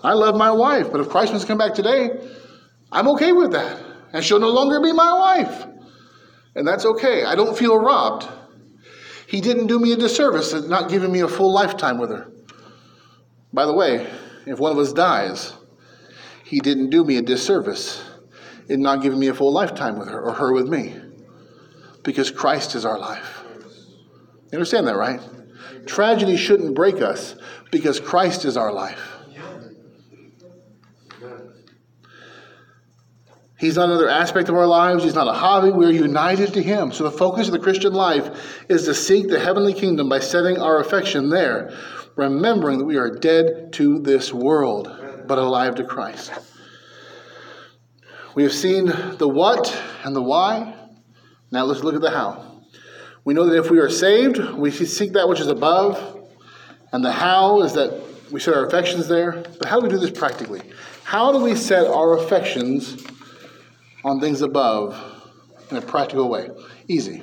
[0.05, 2.11] I love my wife, but if Christ wants to come back today,
[2.93, 5.67] I'm okay with that and she'll no longer be my wife.
[6.55, 7.25] And that's okay.
[7.25, 8.27] I don't feel robbed.
[9.27, 12.31] He didn't do me a disservice in not giving me a full lifetime with her.
[13.53, 14.07] By the way,
[14.47, 15.53] if one of us dies,
[16.48, 18.02] he didn't do me a disservice
[18.70, 20.96] in not giving me a full lifetime with her or her with me.
[22.02, 23.42] Because Christ is our life.
[24.50, 25.20] You understand that, right?
[25.84, 27.34] Tragedy shouldn't break us
[27.70, 29.16] because Christ is our life.
[33.58, 35.04] He's not another aspect of our lives.
[35.04, 35.70] He's not a hobby.
[35.70, 36.92] We're united to Him.
[36.92, 40.62] So the focus of the Christian life is to seek the heavenly kingdom by setting
[40.62, 41.76] our affection there,
[42.16, 46.33] remembering that we are dead to this world, but alive to Christ.
[48.35, 49.73] We have seen the what
[50.05, 50.75] and the why.
[51.51, 52.62] Now let's look at the how.
[53.25, 56.19] We know that if we are saved, we seek that which is above,
[56.93, 59.45] and the how is that we set our affections there.
[59.59, 60.62] But how do we do this practically?
[61.05, 63.07] How do we set our affections
[64.05, 65.19] on things above
[65.71, 66.49] in a practical way.
[66.87, 67.23] Easy.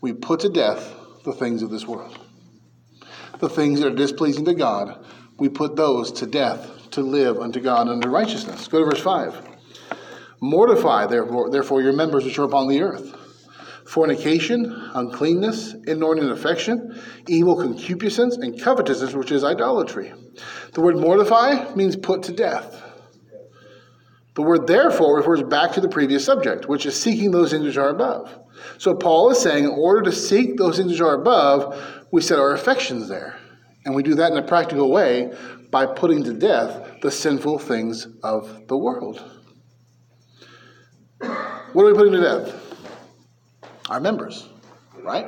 [0.00, 2.18] We put to death the things of this world.
[3.38, 5.04] The things that are displeasing to God,
[5.38, 8.68] we put those to death to live unto God under righteousness.
[8.68, 9.48] Go to verse 5.
[10.40, 13.16] Mortify, therefore, therefore your members which are upon the earth
[13.90, 20.12] fornication, uncleanness, inordinate affection, evil concupiscence, and covetousness, which is idolatry.
[20.74, 22.80] The word mortify means put to death.
[24.34, 27.76] The word therefore refers back to the previous subject, which is seeking those things which
[27.76, 28.32] are above.
[28.78, 32.38] So Paul is saying, in order to seek those things which are above, we set
[32.38, 33.36] our affections there.
[33.84, 35.32] And we do that in a practical way
[35.70, 39.22] by putting to death the sinful things of the world.
[41.18, 42.56] What are we putting to death?
[43.88, 44.48] Our members,
[45.02, 45.26] right?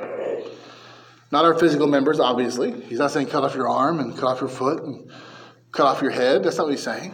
[1.31, 2.79] Not our physical members, obviously.
[2.81, 5.09] He's not saying cut off your arm and cut off your foot and
[5.71, 6.43] cut off your head.
[6.43, 7.13] That's not what he's saying.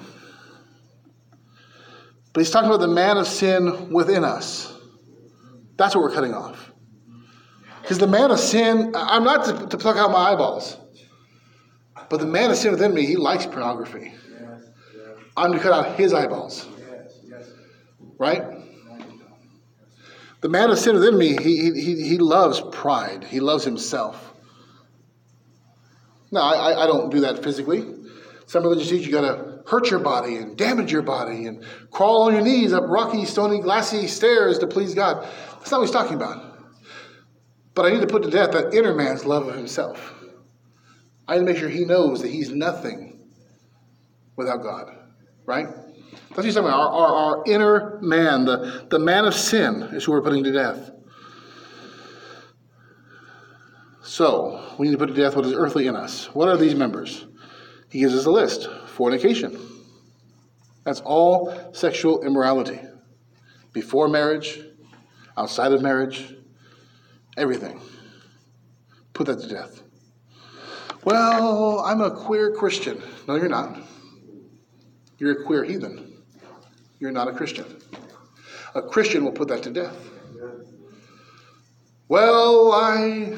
[2.33, 4.73] But he's talking about the man of sin within us.
[5.77, 6.71] That's what we're cutting off.
[7.81, 10.77] Because the man of sin, I'm not to, to, pluck out my eyeballs,
[12.09, 14.13] but the man of sin within me, he likes pornography.
[15.37, 16.67] I'm gonna cut out his eyeballs.
[18.17, 18.43] Right?
[20.41, 24.33] The man of sin within me, he, he, he loves pride, he loves himself.
[26.31, 27.85] No, I, I don't do that physically.
[28.45, 32.23] Some religious teach you got to hurt your body and damage your body and crawl
[32.23, 35.23] on your knees up rocky, stony, glassy stairs to please God.
[35.57, 36.57] That's not what he's talking about.
[37.75, 40.18] But I need to put to death that inner man's love of himself.
[41.29, 43.19] I need to make sure he knows that he's nothing
[44.35, 44.97] without God.
[45.45, 45.67] Right?
[45.67, 46.79] That's what he's talking about.
[46.79, 50.51] Our, our, our inner man, the, the man of sin, is who we're putting to
[50.51, 50.89] death.
[54.01, 56.33] So, we need to put to death what is earthly in us.
[56.33, 57.27] What are these members?
[57.91, 59.59] He gives us a list fornication.
[60.83, 62.79] That's all sexual immorality.
[63.71, 64.59] Before marriage,
[65.37, 66.33] outside of marriage,
[67.37, 67.79] everything.
[69.13, 69.83] Put that to death.
[71.03, 73.01] Well, I'm a queer Christian.
[73.27, 73.79] No, you're not.
[75.17, 76.13] You're a queer heathen.
[76.99, 77.65] You're not a Christian.
[78.75, 79.95] A Christian will put that to death.
[82.07, 83.37] Well, I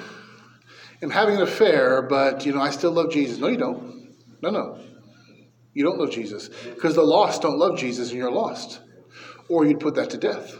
[1.01, 3.37] am having an affair, but you know, I still love Jesus.
[3.37, 4.15] No, you don't.
[4.41, 4.79] No, no.
[5.73, 8.79] You don't love Jesus because the lost don't love Jesus and you're lost.
[9.49, 10.55] Or you'd put that to death.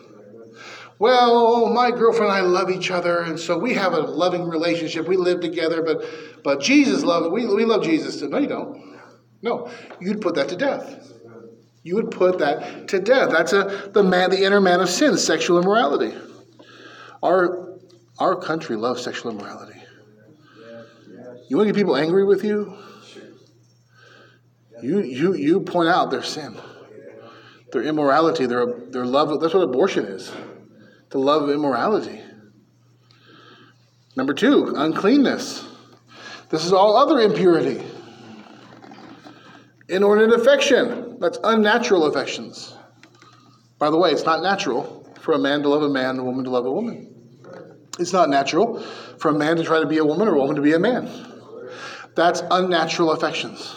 [1.02, 5.08] Well, my girlfriend and I love each other, and so we have a loving relationship.
[5.08, 6.06] We live together, but
[6.44, 8.22] but Jesus love we, we love Jesus.
[8.22, 9.00] No, you don't.
[9.42, 11.12] No, you'd put that to death.
[11.82, 13.32] You would put that to death.
[13.32, 16.16] That's a the man, the inner man of sin, sexual immorality.
[17.24, 17.80] Our
[18.20, 19.82] our country loves sexual immorality.
[21.50, 22.78] You want to get people angry with you?
[24.84, 26.60] You, you, you point out their sin,
[27.72, 29.42] their immorality, their, their love.
[29.42, 30.32] That's what abortion is
[31.12, 32.22] the love of immorality.
[34.16, 35.66] Number two, uncleanness.
[36.50, 37.84] This is all other impurity.
[39.88, 41.18] Inordinate affection.
[41.20, 42.74] That's unnatural affections.
[43.78, 46.44] By the way, it's not natural for a man to love a man, a woman
[46.46, 47.08] to love a woman.
[48.00, 48.82] It's not natural
[49.18, 50.80] for a man to try to be a woman or a woman to be a
[50.80, 51.10] man.
[52.16, 53.74] That's unnatural affections.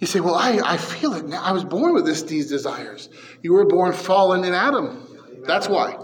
[0.00, 1.42] You say, Well, I, I feel it now.
[1.42, 3.08] I was born with this, these desires.
[3.42, 5.07] You were born fallen in Adam.
[5.46, 5.96] That's why.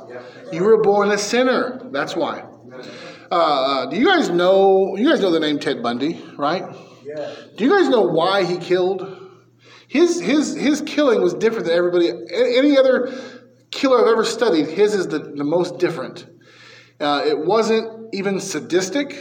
[0.52, 1.80] You were born a sinner.
[1.92, 2.44] That's why.
[3.30, 4.96] Uh, uh, do you guys know?
[4.96, 6.64] You guys know the name Ted Bundy, right?
[7.56, 9.20] Do you guys know why he killed?
[9.88, 12.08] His his his killing was different than everybody.
[12.08, 13.12] Any other
[13.70, 16.26] killer I've ever studied, his is the, the most different.
[17.00, 19.16] Uh, it wasn't even sadistic,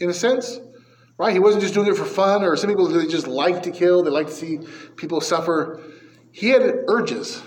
[0.00, 0.58] in a sense,
[1.18, 1.32] right?
[1.32, 4.02] He wasn't just doing it for fun, or some people they just like to kill.
[4.02, 4.60] They like to see
[4.96, 5.80] people suffer.
[6.30, 7.42] He had urges.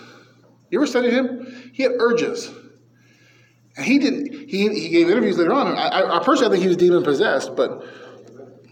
[0.70, 1.72] You ever studied him?
[1.74, 2.52] He had urges.
[3.78, 4.50] And he didn't.
[4.50, 5.68] He, he gave interviews later on.
[5.68, 7.84] I, I personally I think he was demon possessed, but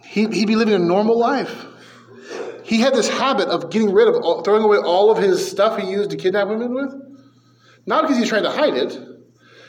[0.06, 1.66] he, he'd be living a normal life.
[2.64, 5.78] He had this habit of getting rid of, all, throwing away all of his stuff
[5.78, 6.94] he used to kidnap women with.
[7.86, 8.98] Not because he was trying to hide it,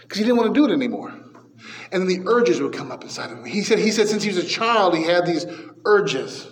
[0.03, 1.13] because he didn't want to do it anymore.
[1.91, 3.45] And then the urges would come up inside of him.
[3.45, 5.47] He said, he said since he was a child, he had these
[5.85, 6.47] urges.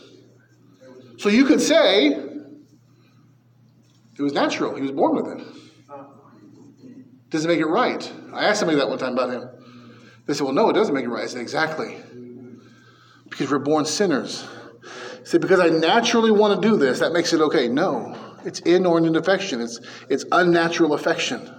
[1.19, 4.75] So you could say it was natural.
[4.75, 5.47] He was born with it.
[7.33, 8.12] Does it make it right?
[8.35, 9.49] I asked somebody that one time about him.
[10.27, 11.25] They said, Well, no, it doesn't make it right.
[11.25, 11.97] I said, Exactly.
[13.29, 14.47] Because we're born sinners.
[15.25, 17.68] Said, Because I naturally want to do this, that makes it okay.
[17.68, 21.51] No, it's inordinate affection, it's, it's unnatural affection.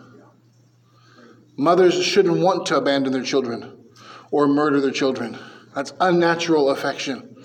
[1.58, 3.86] Mothers shouldn't want to abandon their children
[4.32, 5.38] or murder their children.
[5.74, 7.36] That's unnatural affection.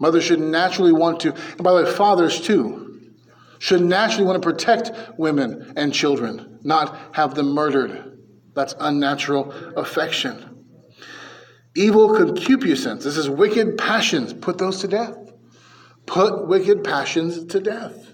[0.00, 2.85] Mothers should naturally want to, and by the way, fathers too
[3.58, 8.18] should naturally want to protect women and children, not have them murdered.
[8.54, 10.64] That's unnatural affection.
[11.74, 13.04] Evil concupiscence.
[13.04, 14.32] This is wicked passions.
[14.32, 15.16] Put those to death.
[16.06, 18.12] Put wicked passions to death.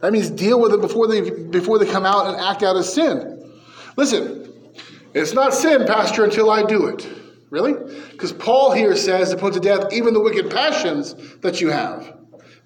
[0.00, 2.92] That means deal with it before they before they come out and act out as
[2.92, 3.50] sin.
[3.96, 4.52] Listen,
[5.14, 7.08] it's not sin, Pastor, until I do it.
[7.50, 7.74] Really?
[8.12, 12.16] Because Paul here says to put to death even the wicked passions that you have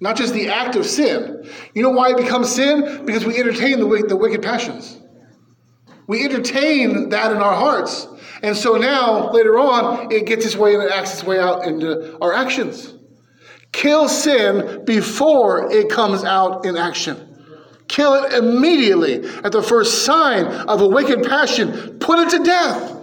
[0.01, 1.47] not just the act of sin.
[1.73, 3.05] You know why it becomes sin?
[3.05, 4.99] Because we entertain the, the wicked passions.
[6.07, 8.07] We entertain that in our hearts.
[8.43, 11.65] And so now, later on, it gets its way and it acts its way out
[11.65, 12.95] into our actions.
[13.71, 17.27] Kill sin before it comes out in action.
[17.87, 21.99] Kill it immediately at the first sign of a wicked passion.
[21.99, 23.00] Put it to death.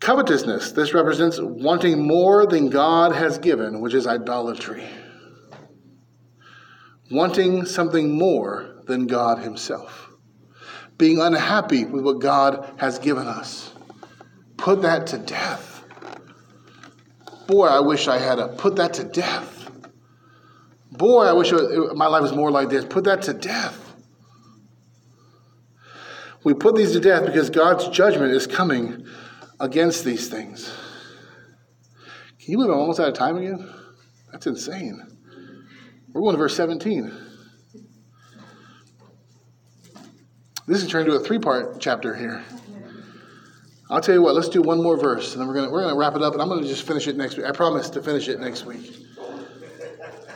[0.00, 4.84] Covetousness, this represents wanting more than God has given, which is idolatry.
[7.10, 10.10] Wanting something more than God Himself.
[10.98, 13.72] Being unhappy with what God has given us.
[14.56, 15.84] Put that to death.
[17.46, 19.70] Boy, I wish I had a put that to death.
[20.92, 22.84] Boy, I wish my life was more like this.
[22.84, 23.84] Put that to death.
[26.44, 29.06] We put these to death because God's judgment is coming
[29.60, 30.72] against these things.
[32.38, 33.68] Can you believe I'm almost out of time again?
[34.32, 35.02] That's insane.
[36.12, 37.12] We're going to verse 17.
[40.66, 42.44] This is turning into a three part chapter here.
[43.90, 45.96] I'll tell you what, let's do one more verse, and then we're going we're gonna
[45.96, 47.46] wrap it up, and I'm going to just finish it next week.
[47.46, 48.94] I promise to finish it next week.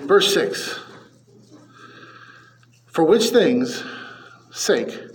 [0.00, 0.80] Verse 6
[2.86, 3.84] For which things'
[4.50, 5.11] sake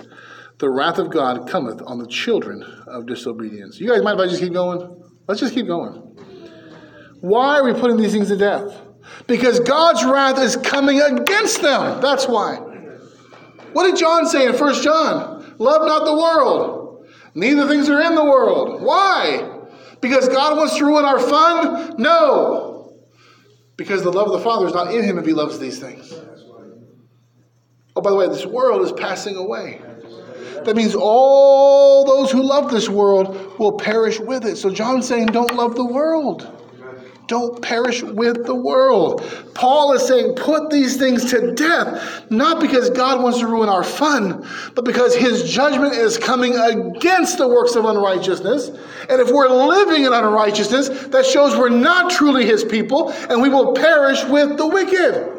[0.60, 3.80] the wrath of God cometh on the children of disobedience.
[3.80, 5.04] You guys mind if I just keep going?
[5.28, 5.93] Let's just keep going.
[7.22, 8.82] Why are we putting these things to death?
[9.28, 12.02] Because God's wrath is coming against them.
[12.02, 12.56] That's why.
[13.74, 15.56] What did John say in 1 John?
[15.60, 18.82] Love not the world, neither things are in the world.
[18.82, 19.62] Why?
[20.02, 21.96] Because God wants to ruin our fun?
[21.98, 22.98] No.
[23.76, 26.13] Because the love of the Father is not in him if he loves these things.
[27.96, 29.82] Oh, by the way, this world is passing away.
[30.65, 34.58] That means all those who love this world will perish with it.
[34.58, 36.54] So John's saying, don't love the world.
[37.28, 39.22] Don't perish with the world.
[39.54, 43.84] Paul is saying, put these things to death, not because God wants to ruin our
[43.84, 48.70] fun, but because his judgment is coming against the works of unrighteousness.
[49.10, 53.50] And if we're living in unrighteousness, that shows we're not truly his people, and we
[53.50, 55.37] will perish with the wicked.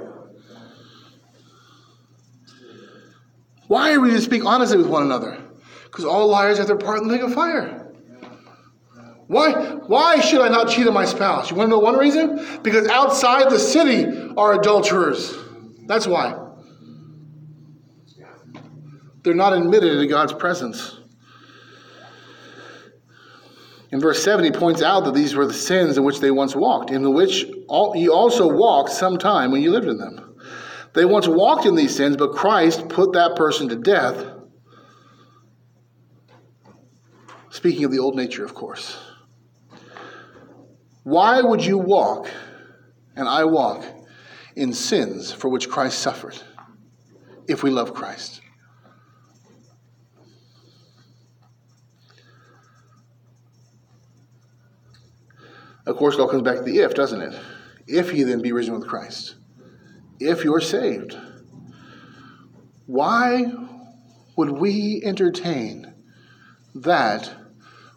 [3.69, 5.39] Why are we to speak honestly with one another?
[5.85, 7.85] Because all liars have their part in the lake of fire.
[9.29, 9.53] Why,
[9.87, 11.51] why should I not cheat on my spouse?
[11.51, 12.61] You want to know one reason?
[12.62, 15.35] Because outside the city are adulterers.
[15.87, 16.47] That's why.
[19.23, 20.97] They're not admitted into God's presence.
[23.91, 26.57] In verse 7, he points out that these were the sins in which they once
[26.57, 30.28] walked, in which all, you also walked some time when you lived in them.
[30.95, 34.24] They once walked in these sins, but Christ put that person to death.
[37.51, 38.99] Speaking of the old nature, of course.
[41.05, 42.30] Why would you walk,
[43.16, 43.84] and I walk,
[44.57, 46.36] in sins for which Christ suffered?
[47.49, 48.43] if we love Christ.
[55.86, 57.34] Of course, it all comes back to the if, doesn't it?
[57.86, 59.36] If ye then be risen with Christ,
[60.21, 61.16] if you're saved,
[62.87, 63.53] why
[64.37, 65.93] would we entertain
[66.75, 67.31] that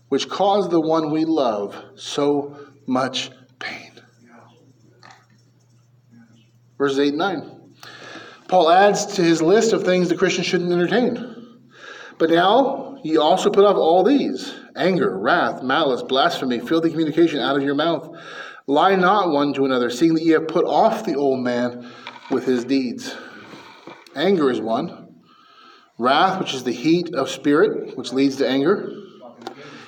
[0.10, 2.58] which caused the one we love so
[2.88, 3.92] much pain?
[6.78, 7.62] Verses 8 and 9.
[8.48, 11.60] Paul adds to his list of things the Christian shouldn't entertain.
[12.18, 17.56] But now ye also put off all these anger, wrath, malice, blasphemy, filthy communication out
[17.56, 18.18] of your mouth.
[18.68, 21.90] Lie not one to another, seeing that ye have put off the old man
[22.32, 23.16] with his deeds.
[24.16, 25.16] Anger is one.
[25.98, 28.90] Wrath, which is the heat of spirit, which leads to anger.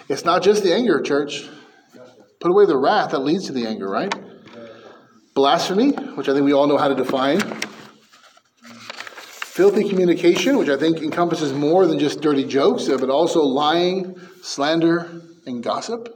[0.10, 1.50] It's not just the anger, church.
[2.40, 4.14] Put away the wrath that leads to the anger, right?
[5.34, 7.40] Blasphemy, which I think we all know how to define.
[8.62, 15.22] Filthy communication, which I think encompasses more than just dirty jokes, but also lying, slander,
[15.46, 16.10] and gossip.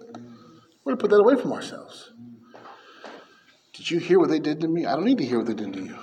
[0.83, 2.11] We're going to put that away from ourselves.
[3.73, 4.85] Did you hear what they did to me?
[4.85, 5.97] I don't need to hear what they did to you.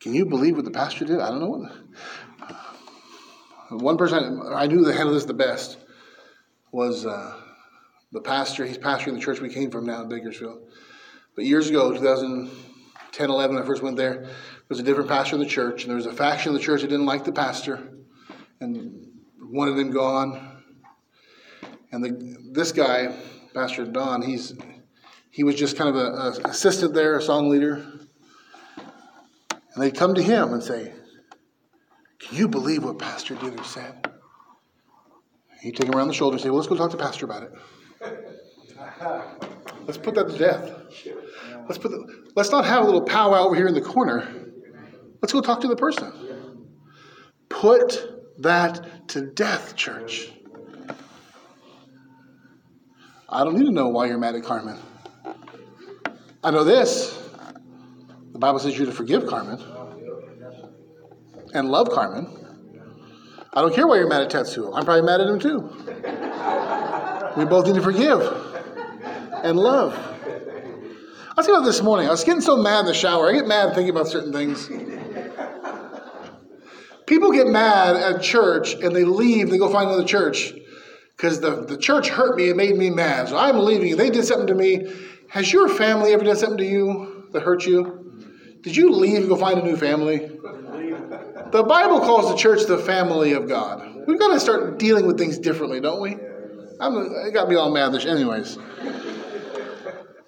[0.00, 1.20] Can you believe what the pastor did?
[1.20, 1.72] I don't know what.
[3.70, 5.76] One person I knew that handled this the best
[6.72, 7.34] was uh,
[8.12, 8.64] the pastor.
[8.64, 10.70] He's pastoring the church we came from now in Bakersfield.
[11.34, 14.30] But years ago, 2010, 11, when I first went there, there,
[14.68, 16.80] was a different pastor in the church, and there was a faction of the church
[16.82, 17.88] that didn't like the pastor
[18.60, 19.06] and
[19.40, 20.62] wanted him gone.
[21.92, 23.14] And the, this guy,
[23.54, 24.54] Pastor Don, he's
[25.30, 27.86] he was just kind of an assistant there, a song leader.
[29.74, 30.92] And they'd come to him and say,
[32.18, 34.10] Can you believe what Pastor Dither said?
[35.60, 37.44] He'd take him around the shoulder and say, Well, let's go talk to Pastor about
[37.44, 37.52] it.
[39.88, 40.70] Let's put that to death.
[41.66, 44.28] Let's put the, let's not have a little powwow over here in the corner.
[45.22, 46.12] Let's go talk to the person.
[47.48, 48.06] Put
[48.38, 50.30] that to death, church.
[53.30, 54.78] I don't need to know why you're mad at Carmen.
[56.44, 57.27] I know this.
[58.38, 59.60] The Bible says you're to forgive Carmen
[61.54, 62.28] and love Carmen.
[63.52, 64.70] I don't care why you're mad at Tetsuo.
[64.76, 65.62] I'm probably mad at him too.
[67.36, 68.20] We both need to forgive
[69.42, 69.92] and love.
[69.92, 72.06] I was thinking about this morning.
[72.06, 73.28] I was getting so mad in the shower.
[73.28, 74.70] I get mad thinking about certain things.
[77.06, 80.54] People get mad at church and they leave, they go find another church
[81.16, 83.30] because the, the church hurt me and made me mad.
[83.30, 83.96] So I'm leaving.
[83.96, 84.86] They did something to me.
[85.28, 88.07] Has your family ever done something to you that hurt you?
[88.62, 90.18] Did you leave and go find a new family?
[91.50, 94.04] The Bible calls the church the family of God.
[94.06, 96.16] We've got to start dealing with things differently, don't we?
[96.80, 96.96] I'm,
[97.26, 97.92] it got me all mad.
[97.92, 98.58] This, anyways.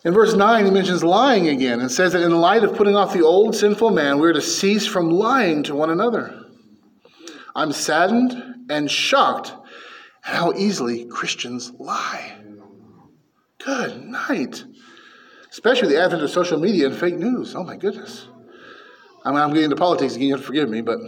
[0.04, 2.96] In verse 9, he mentions lying again and says that in the light of putting
[2.96, 6.42] off the old sinful man, we're to cease from lying to one another.
[7.54, 9.52] I'm saddened and shocked
[10.24, 12.36] at how easily Christians lie.
[13.58, 14.64] Good night.
[15.50, 17.54] Especially the advent of social media and fake news.
[17.54, 18.28] Oh my goodness.
[19.24, 20.98] I mean, I'm getting into politics again, you have to forgive me, but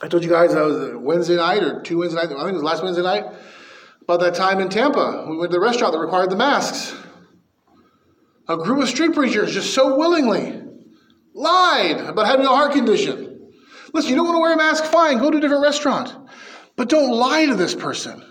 [0.00, 2.54] I told you guys I was Wednesday night or two Wednesday nights, I think it
[2.54, 3.24] was last Wednesday night,
[4.02, 5.26] about that time in Tampa.
[5.28, 6.94] We went to the restaurant that required the masks.
[8.48, 10.62] A group of street preachers just so willingly
[11.34, 13.50] lied about having a heart condition.
[13.92, 14.84] Listen, you don't want to wear a mask?
[14.84, 16.14] Fine, go to a different restaurant.
[16.76, 18.22] But don't lie to this person.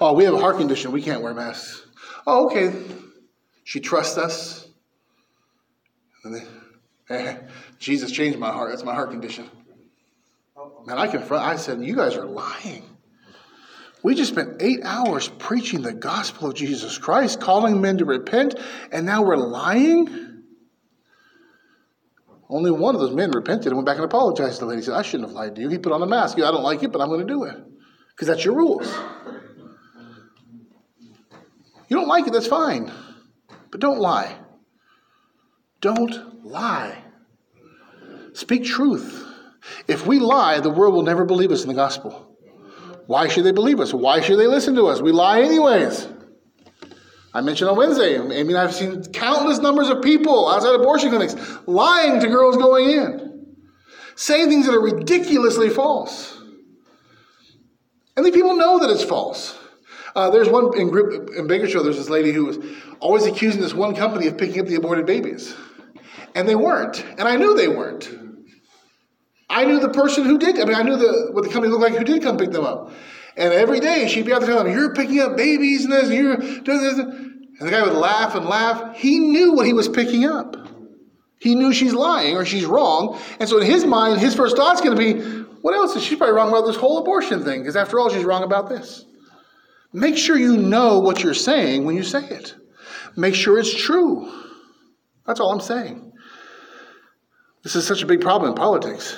[0.00, 0.92] Oh, we have a heart condition.
[0.92, 1.86] We can't wear masks.
[2.26, 2.72] Oh, okay.
[3.66, 4.68] She trusts us.
[6.24, 6.42] They,
[7.10, 7.36] eh,
[7.80, 8.70] Jesus changed my heart.
[8.70, 9.50] That's my heart condition.
[10.86, 11.44] Man, I confront.
[11.44, 12.84] I said, "You guys are lying.
[14.04, 18.54] We just spent eight hours preaching the gospel of Jesus Christ, calling men to repent,
[18.92, 20.44] and now we're lying."
[22.48, 24.82] Only one of those men repented and went back and apologized to the lady.
[24.82, 25.68] He said, I shouldn't have lied to you.
[25.68, 26.38] He put on a mask.
[26.38, 27.56] I don't like it, but I'm going to do it.
[28.10, 28.86] Because that's your rules.
[31.88, 32.92] You don't like it, that's fine.
[33.70, 34.36] But don't lie.
[35.80, 37.02] Don't lie.
[38.32, 39.24] Speak truth.
[39.88, 42.36] If we lie, the world will never believe us in the gospel.
[43.06, 43.94] Why should they believe us?
[43.94, 45.00] Why should they listen to us?
[45.00, 46.08] We lie anyways.
[47.32, 51.36] I mentioned on Wednesday, I mean, I've seen countless numbers of people outside abortion clinics
[51.66, 53.46] lying to girls going in,
[54.14, 56.40] saying things that are ridiculously false.
[58.16, 59.58] And the people know that it's false.
[60.16, 61.84] Uh, there's one in group in Bakersfield.
[61.84, 62.58] There's this lady who was
[63.00, 65.54] always accusing this one company of picking up the aborted babies,
[66.34, 67.04] and they weren't.
[67.18, 68.10] And I knew they weren't.
[69.50, 70.58] I knew the person who did.
[70.58, 72.64] I mean, I knew the, what the company looked like who did come pick them
[72.64, 72.92] up.
[73.36, 76.04] And every day she'd be out there telling him, You're picking up babies and this,
[76.04, 76.98] and you're doing this.
[76.98, 78.96] And the guy would laugh and laugh.
[78.96, 80.56] He knew what he was picking up.
[81.38, 83.20] He knew she's lying or she's wrong.
[83.38, 85.20] And so in his mind, his first thought's going to be,
[85.60, 87.60] what else is she probably wrong about this whole abortion thing?
[87.60, 89.04] Because after all, she's wrong about this.
[89.96, 92.54] Make sure you know what you're saying when you say it.
[93.16, 94.30] Make sure it's true.
[95.26, 96.12] That's all I'm saying.
[97.62, 99.16] This is such a big problem in politics.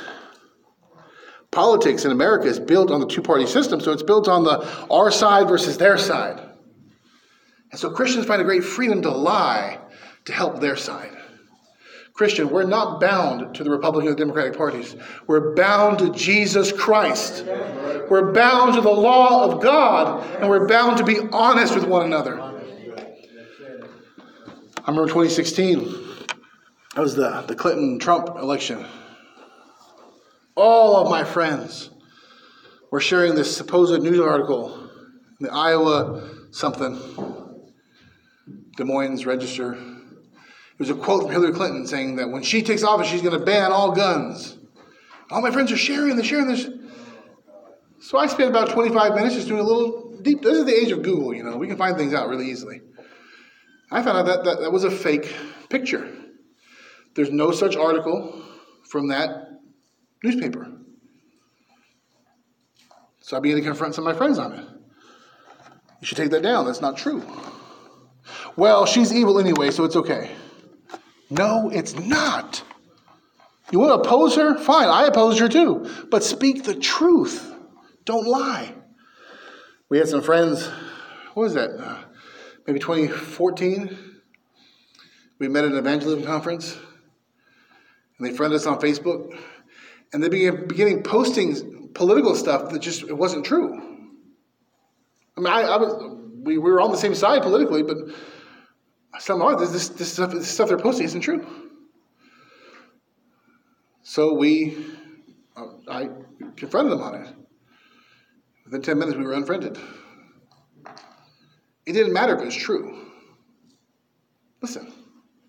[1.50, 4.86] Politics in America is built on the two party system, so it's built on the
[4.88, 6.38] our side versus their side.
[7.72, 9.80] And so Christians find a great freedom to lie
[10.26, 11.10] to help their side.
[12.18, 14.96] Christian, we're not bound to the Republican or Democratic parties.
[15.28, 17.44] We're bound to Jesus Christ.
[18.10, 22.04] We're bound to the law of God, and we're bound to be honest with one
[22.04, 22.40] another.
[22.40, 22.50] I
[24.88, 25.78] remember 2016,
[26.96, 28.84] that was the, the Clinton Trump election.
[30.56, 31.90] All of my friends
[32.90, 34.90] were sharing this supposed news article
[35.38, 36.98] in the Iowa something,
[38.76, 39.78] Des Moines Register
[40.78, 43.44] there's a quote from Hillary Clinton saying that when she takes office, she's going to
[43.44, 44.56] ban all guns.
[45.30, 46.68] All my friends are sharing, they're sharing this.
[48.00, 50.40] So I spent about 25 minutes just doing a little deep.
[50.40, 51.56] This is the age of Google, you know.
[51.56, 52.80] We can find things out really easily.
[53.90, 55.34] I found out that that, that was a fake
[55.68, 56.10] picture.
[57.14, 58.40] There's no such article
[58.88, 59.48] from that
[60.22, 60.72] newspaper.
[63.20, 64.64] So I began to confront some of my friends on it.
[66.00, 66.64] You should take that down.
[66.64, 67.22] That's not true.
[68.56, 70.30] Well, she's evil anyway, so it's okay.
[71.30, 72.62] No, it's not.
[73.70, 74.58] You want to oppose her?
[74.58, 75.90] Fine, I oppose her too.
[76.10, 77.54] But speak the truth.
[78.04, 78.74] Don't lie.
[79.90, 80.66] We had some friends,
[81.34, 81.70] what was that?
[81.70, 81.98] Uh,
[82.66, 83.96] maybe 2014.
[85.38, 86.76] We met at an evangelism conference,
[88.18, 89.38] and they friended us on Facebook,
[90.12, 93.74] and they began beginning posting political stuff that just it wasn't true.
[95.36, 97.96] I mean, I, I was we, we were on the same side politically, but
[99.18, 99.56] some are.
[99.58, 101.46] This, this, stuff, this stuff they're posting isn't true.
[104.02, 104.76] So we,
[105.56, 106.08] uh, I
[106.56, 107.34] confronted them on it.
[108.64, 109.78] Within 10 minutes, we were unfriended.
[111.86, 113.06] It didn't matter if it was true.
[114.60, 114.92] Listen,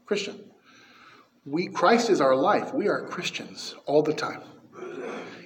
[0.05, 0.43] Christian,
[1.45, 2.74] we, Christ is our life.
[2.74, 4.41] We are Christians all the time.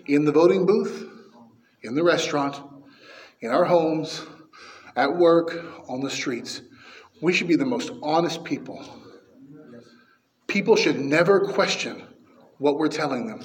[0.05, 1.09] In the voting booth,
[1.81, 2.61] in the restaurant,
[3.41, 4.25] in our homes,
[4.95, 6.61] at work, on the streets.
[7.23, 8.85] We should be the most honest people.
[10.47, 12.03] People should never question
[12.57, 13.41] what we're telling them.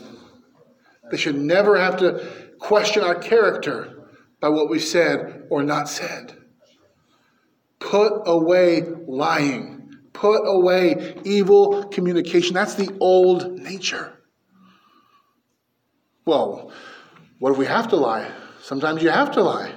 [1.13, 4.09] They should never have to question our character
[4.41, 6.37] by what we said or not said.
[7.79, 9.95] Put away lying.
[10.13, 12.55] Put away evil communication.
[12.55, 14.13] That's the old nature.
[16.25, 16.73] Well,
[17.39, 18.29] what if we have to lie?
[18.61, 19.69] Sometimes you have to lie.
[19.69, 19.73] I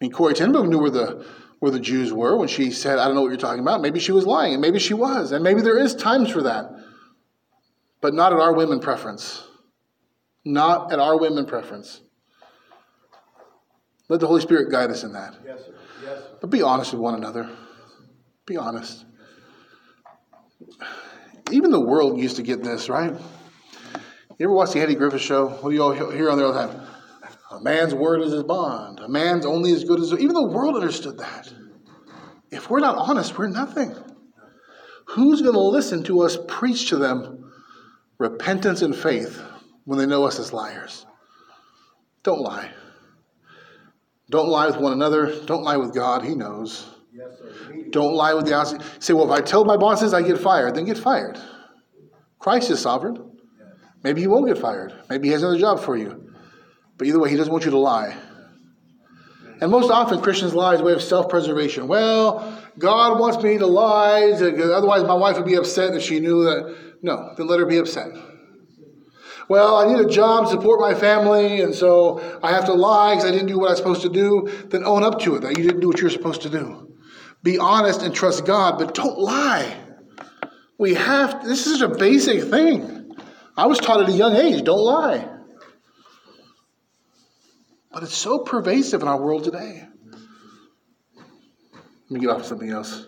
[0.00, 1.26] mean, Corrie ten Boom knew where the
[1.60, 3.80] where the Jews were when she said, I don't know what you're talking about.
[3.80, 6.70] Maybe she was lying, and maybe she was, and maybe there is times for that.
[8.00, 9.44] But not at our women preference.
[10.44, 12.00] Not at our women preference.
[14.08, 15.36] Let the Holy Spirit guide us in that.
[15.44, 15.74] Yes, sir.
[16.02, 16.38] Yes, sir.
[16.40, 17.48] But be honest with one another.
[18.46, 19.04] Be honest.
[21.50, 23.12] Even the world used to get this, right?
[24.38, 25.48] You ever watch the Andy Griffith show?
[25.48, 26.86] What do you all hear on there all the time?
[27.50, 29.00] A man's word is his bond.
[29.00, 31.52] A man's only as good as even the world understood that.
[32.50, 33.94] If we're not honest, we're nothing.
[35.06, 37.52] Who's going to listen to us preach to them
[38.18, 39.42] repentance and faith
[39.84, 41.06] when they know us as liars?
[42.22, 42.70] Don't lie.
[44.30, 45.34] Don't lie with one another.
[45.46, 46.22] Don't lie with God.
[46.22, 46.86] He knows.
[47.12, 47.32] Yes,
[47.90, 48.82] Don't lie with the outside.
[49.00, 51.40] Say, well, if I tell my bosses I get fired, then get fired.
[52.38, 53.38] Christ is sovereign.
[54.04, 54.94] Maybe he won't get fired.
[55.08, 56.29] Maybe he has another job for you.
[57.00, 58.14] But either way, he doesn't want you to lie.
[59.62, 61.88] And most often, Christians lie as a way of self preservation.
[61.88, 66.44] Well, God wants me to lie, otherwise, my wife would be upset if she knew
[66.44, 66.76] that.
[67.00, 68.08] No, then let her be upset.
[69.48, 73.14] Well, I need a job to support my family, and so I have to lie
[73.14, 74.66] because I didn't do what I was supposed to do.
[74.68, 76.98] Then own up to it that you didn't do what you're supposed to do.
[77.42, 79.74] Be honest and trust God, but don't lie.
[80.78, 83.10] We have, this is a basic thing.
[83.56, 85.39] I was taught at a young age don't lie.
[87.92, 89.86] But it's so pervasive in our world today.
[92.10, 93.06] Let me get off something else.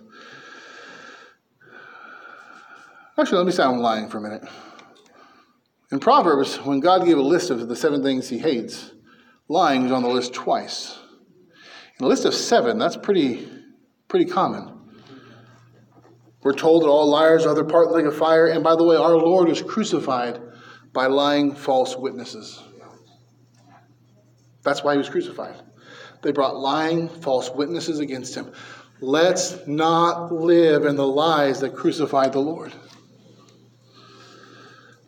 [3.19, 4.45] Actually, let me I'm lying for a minute.
[5.91, 8.93] In Proverbs, when God gave a list of the seven things he hates,
[9.49, 10.99] lying is on the list twice.
[11.99, 13.49] In a list of seven, that's pretty,
[14.09, 14.79] pretty common.
[16.43, 18.97] We're told that all liars are their part like a fire, and by the way,
[18.97, 20.41] our Lord was crucified
[20.93, 22.63] by lying false witnesses.
[24.63, 25.57] That's why he was crucified.
[26.23, 28.53] They brought lying, false witnesses against him.
[29.01, 32.73] Let's not live in the lies that crucified the Lord.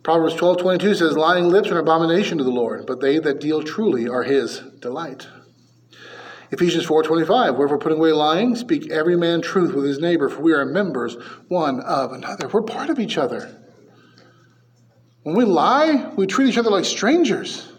[0.02, 3.40] Proverbs 12 22 says, Lying lips are an abomination to the Lord, but they that
[3.40, 5.26] deal truly are his delight.
[6.50, 10.52] Ephesians 4:25, wherefore putting away lying, speak every man truth with his neighbor, for we
[10.52, 11.16] are members
[11.48, 12.48] one of another.
[12.48, 13.48] We're part of each other.
[15.24, 17.72] When we lie, we treat each other like strangers.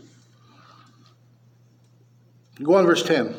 [2.64, 3.36] Go on, verse 10.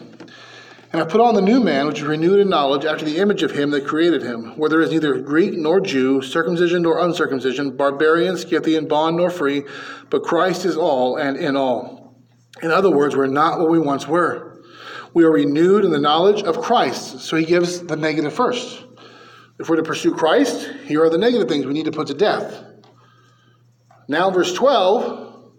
[0.92, 3.42] And I put on the new man, which is renewed in knowledge after the image
[3.42, 7.76] of him that created him, where there is neither Greek nor Jew, circumcision nor uncircumcision,
[7.76, 9.64] barbarian, Scythian, bond nor free,
[10.10, 12.14] but Christ is all and in all.
[12.62, 14.62] In other words, we're not what we once were.
[15.14, 17.20] We are renewed in the knowledge of Christ.
[17.20, 18.84] So he gives the negative first.
[19.58, 22.14] If we're to pursue Christ, here are the negative things we need to put to
[22.14, 22.64] death.
[24.08, 25.52] Now, verse 12,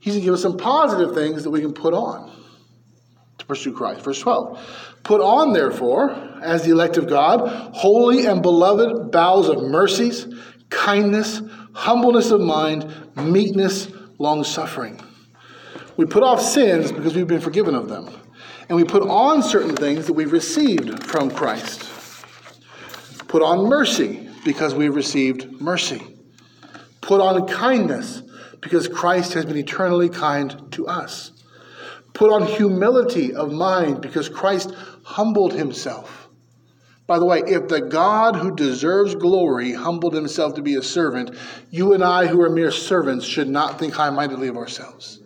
[0.00, 2.35] he's going to give us some positive things that we can put on
[3.46, 4.02] to pursue Christ.
[4.02, 6.10] Verse 12 Put on, therefore,
[6.42, 10.26] as the elect of God, holy and beloved bowels of mercies,
[10.68, 11.40] kindness,
[11.72, 13.88] humbleness of mind, meekness,
[14.18, 15.00] long suffering.
[15.96, 18.08] We put off sins because we've been forgiven of them.
[18.68, 21.88] And we put on certain things that we've received from Christ.
[23.28, 26.02] Put on mercy because we've received mercy.
[27.00, 28.22] Put on kindness
[28.60, 31.30] because Christ has been eternally kind to us.
[32.16, 36.30] Put on humility of mind because Christ humbled himself.
[37.06, 41.36] By the way, if the God who deserves glory humbled himself to be a servant,
[41.70, 45.20] you and I, who are mere servants, should not think high mindedly of ourselves.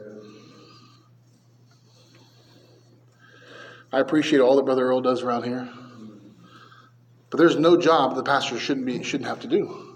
[3.93, 5.69] I appreciate all that Brother Earl does around here.
[7.31, 9.90] But there's no job the pastor shouldn't be shouldn't have to do.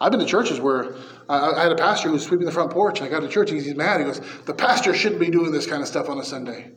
[0.00, 0.94] I've been to churches where
[1.28, 3.28] I, I had a pastor who was sweeping the front porch, and I got to
[3.28, 4.00] church, and he's mad.
[4.00, 6.70] He goes, "The pastor shouldn't be doing this kind of stuff on a Sunday."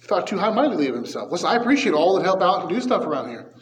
[0.00, 1.30] He thought too high-mindedly of himself.
[1.32, 3.52] Listen, I appreciate all that help out and do stuff around here,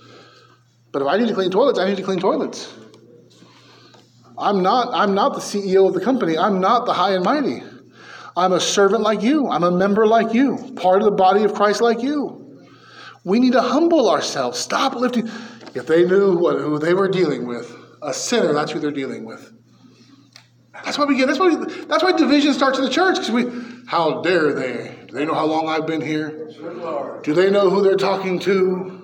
[0.93, 2.73] but if I need to clean toilets, I need to clean toilets.
[4.37, 4.89] I'm not.
[4.93, 6.37] I'm not the CEO of the company.
[6.37, 7.63] I'm not the high and mighty.
[8.37, 9.49] I'm a servant like you.
[9.49, 12.41] I'm a member like you, part of the body of Christ like you.
[13.25, 14.59] We need to humble ourselves.
[14.59, 15.31] Stop lifting.
[15.75, 17.75] If they knew what, who they were dealing with,
[18.05, 19.53] a sinner, that's who they're dealing with.
[20.85, 21.27] That's why we get.
[21.27, 21.55] That's why.
[21.55, 23.17] That's why division starts in the church.
[23.17, 23.45] Because we,
[23.87, 24.95] how dare they?
[25.07, 26.51] Do they know how long I've been here?
[27.23, 29.01] Do they know who they're talking to?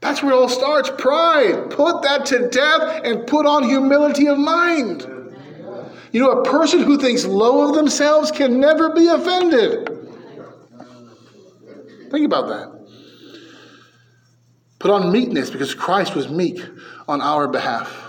[0.00, 0.90] That's where it all starts.
[0.98, 1.70] Pride.
[1.70, 5.06] Put that to death and put on humility of mind.
[6.12, 9.88] You know, a person who thinks low of themselves can never be offended.
[12.10, 12.75] Think about that.
[14.78, 16.60] Put on meekness because Christ was meek
[17.08, 18.06] on our behalf.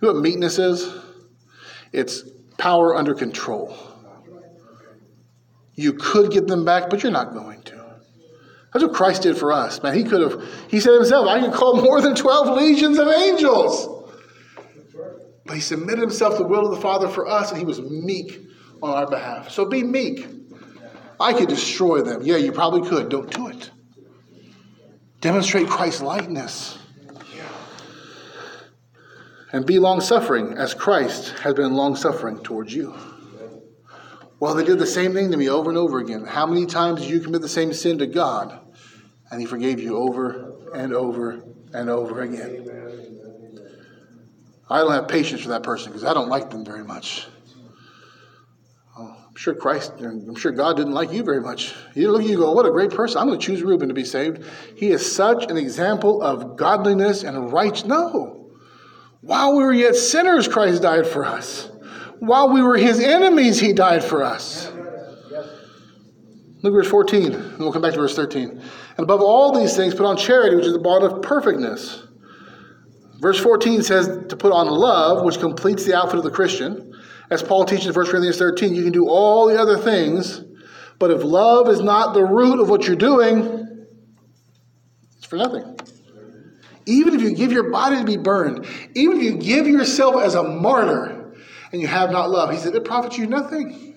[0.00, 0.94] You know what meekness is?
[1.92, 2.22] It's
[2.58, 3.76] power under control.
[5.74, 7.76] You could get them back, but you're not going to.
[8.72, 9.82] That's what Christ did for us.
[9.82, 13.08] Man, he could have, he said himself, I can call more than 12 legions of
[13.08, 13.88] angels.
[15.46, 17.80] But he submitted himself to the will of the Father for us, and he was
[17.80, 18.40] meek
[18.82, 19.50] on our behalf.
[19.50, 20.26] So be meek.
[21.18, 22.22] I could destroy them.
[22.22, 23.08] Yeah, you probably could.
[23.08, 23.70] Don't do it.
[25.26, 26.78] Demonstrate Christ's likeness.
[29.50, 32.94] And be long suffering as Christ has been long suffering towards you.
[34.38, 36.24] Well, they did the same thing to me over and over again.
[36.26, 38.56] How many times did you commit the same sin to God?
[39.28, 41.42] And He forgave you over and over
[41.74, 42.70] and over again.
[44.70, 47.26] I don't have patience for that person because I don't like them very much.
[49.36, 51.74] I'm sure Christ, I'm sure God didn't like you very much.
[51.94, 53.18] You look at you go, what a great person.
[53.18, 54.42] I'm going to choose Reuben to be saved.
[54.76, 57.84] He is such an example of godliness and right.
[57.84, 58.48] No.
[59.20, 61.70] While we were yet sinners, Christ died for us.
[62.18, 64.72] While we were his enemies, he died for us.
[66.62, 68.48] Look at verse 14, and we'll come back to verse 13.
[68.48, 72.04] And above all these things, put on charity, which is the bond of perfectness.
[73.20, 76.94] Verse 14 says to put on love, which completes the outfit of the Christian.
[77.30, 80.42] As Paul teaches in 1 Corinthians 13, you can do all the other things,
[80.98, 83.86] but if love is not the root of what you're doing,
[85.16, 85.76] it's for nothing.
[86.86, 88.64] Even if you give your body to be burned,
[88.94, 91.34] even if you give yourself as a martyr
[91.72, 93.94] and you have not love, he said, it profits you nothing.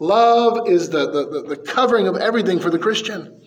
[0.00, 3.40] Love is the, the, the covering of everything for the Christian.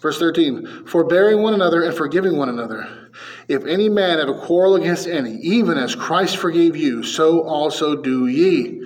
[0.00, 3.10] Verse 13, forbearing one another and forgiving one another.
[3.48, 7.96] If any man have a quarrel against any, even as Christ forgave you, so also
[7.96, 8.82] do ye.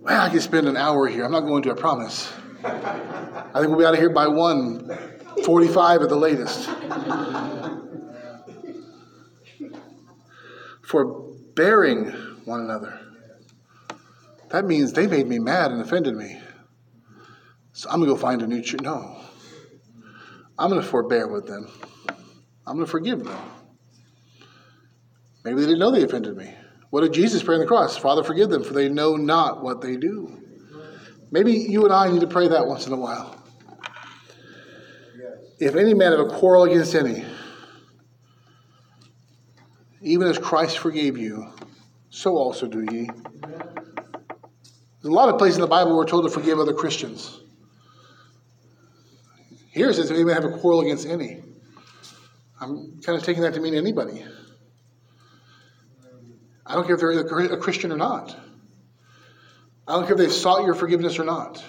[0.00, 1.24] Well, I can spend an hour here.
[1.24, 2.32] I'm not going to, I promise.
[2.64, 6.68] I think we'll be out of here by 1:45 at the latest.
[10.82, 12.10] Forbearing
[12.44, 13.00] one another.
[14.50, 16.40] That means they made me mad and offended me.
[17.72, 18.82] So I'm going to go find a new church.
[18.82, 19.23] No.
[20.58, 21.68] I'm going to forbear with them.
[22.66, 23.38] I'm going to forgive them.
[25.44, 26.54] Maybe they didn't know they offended me.
[26.90, 27.96] What did Jesus pray on the cross?
[27.96, 30.40] Father, forgive them, for they know not what they do.
[31.30, 33.42] Maybe you and I need to pray that once in a while.
[35.58, 37.24] If any man have a quarrel against any,
[40.02, 41.48] even as Christ forgave you,
[42.10, 43.08] so also do ye.
[43.40, 47.40] There's a lot of places in the Bible we're told to forgive other Christians.
[49.74, 51.42] Here it says, if any man have a quarrel against any.
[52.60, 54.24] I'm kind of taking that to mean anybody.
[56.64, 58.38] I don't care if they're a Christian or not.
[59.88, 61.62] I don't care if they've sought your forgiveness or not.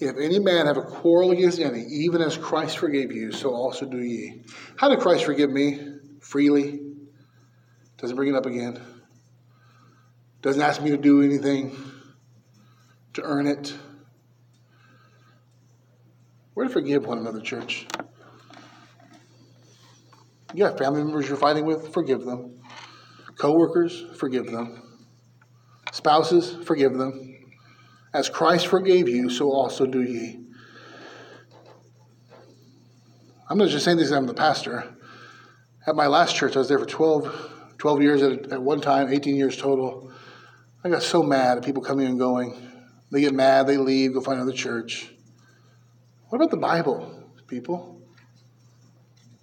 [0.00, 3.86] If any man have a quarrel against any, even as Christ forgave you, so also
[3.86, 4.42] do ye.
[4.76, 5.80] How did Christ forgive me?
[6.20, 6.80] Freely.
[7.96, 8.78] Doesn't bring it up again.
[10.42, 11.74] Doesn't ask me to do anything
[13.14, 13.72] to earn it.
[16.54, 17.86] We're to forgive one another, church.
[20.54, 22.60] You have family members you're fighting with, forgive them.
[23.38, 24.82] Co-workers, forgive them.
[25.92, 27.36] Spouses, forgive them.
[28.12, 30.40] As Christ forgave you, so also do ye.
[33.48, 34.84] I'm not just saying this I'm the pastor.
[35.86, 39.08] At my last church, I was there for 12, 12 years at, at one time,
[39.08, 40.12] 18 years total.
[40.84, 42.54] I got so mad at people coming and going.
[43.10, 45.11] They get mad, they leave, go find another church.
[46.32, 48.00] What about the Bible, people?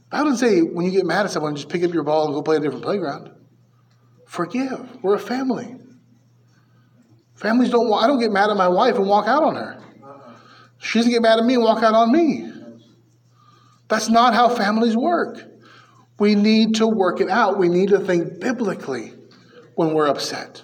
[0.09, 2.25] The Bible doesn't say when you get mad at someone, just pick up your ball
[2.25, 3.29] and go play a different playground.
[4.25, 4.97] Forgive.
[5.03, 5.75] We're a family.
[7.35, 7.93] Families don't.
[7.93, 9.79] I don't get mad at my wife and walk out on her.
[10.79, 12.51] She doesn't get mad at me and walk out on me.
[13.87, 15.43] That's not how families work.
[16.17, 17.59] We need to work it out.
[17.59, 19.13] We need to think biblically
[19.75, 20.63] when we're upset.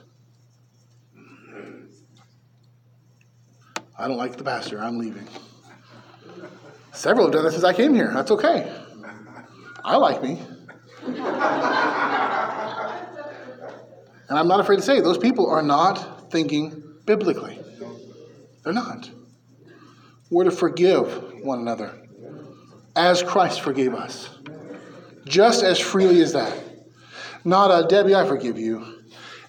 [3.96, 4.82] I don't like the pastor.
[4.82, 5.28] I'm leaving.
[6.96, 8.12] Several have done that since I came here.
[8.14, 8.74] That's okay.
[9.84, 10.42] I like me.
[14.28, 17.60] And I'm not afraid to say those people are not thinking biblically.
[18.64, 19.10] They're not.
[20.32, 21.94] We're to forgive one another
[22.96, 24.30] as Christ forgave us.
[25.26, 26.58] Just as freely as that.
[27.44, 29.04] Not a Debbie, I forgive you.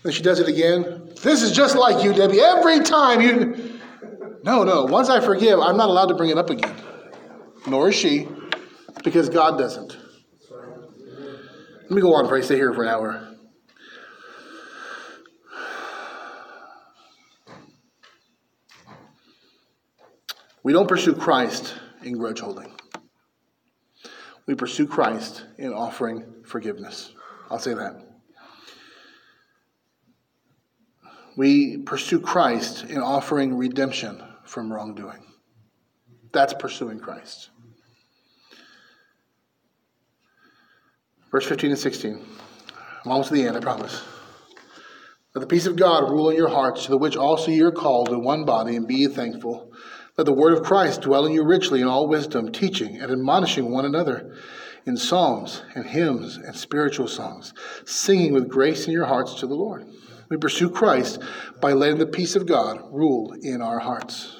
[0.04, 1.12] And she does it again.
[1.22, 2.40] This is just like you, Debbie.
[2.40, 3.78] Every time you.
[4.42, 4.84] No, no.
[4.84, 6.74] Once I forgive, I'm not allowed to bring it up again.
[7.66, 8.28] Nor is she,
[9.02, 9.96] because God doesn't.
[11.82, 13.36] Let me go on I stay here for an hour.
[20.62, 22.72] We don't pursue Christ in grudge holding.
[24.46, 27.12] We pursue Christ in offering forgiveness.
[27.50, 28.04] I'll say that.
[31.36, 35.24] We pursue Christ in offering redemption from wrongdoing.
[36.32, 37.50] That's pursuing Christ.
[41.36, 42.26] Verse 15 and 16.
[43.04, 44.02] I'm almost to the end, I promise.
[45.34, 47.70] Let the peace of God rule in your hearts, to the which also ye are
[47.70, 49.70] called in one body, and be thankful.
[50.16, 53.70] Let the word of Christ dwell in you richly in all wisdom, teaching and admonishing
[53.70, 54.34] one another
[54.86, 57.52] in psalms and hymns and spiritual songs,
[57.84, 59.86] singing with grace in your hearts to the Lord.
[60.30, 61.20] We pursue Christ
[61.60, 64.34] by letting the peace of God rule in our hearts.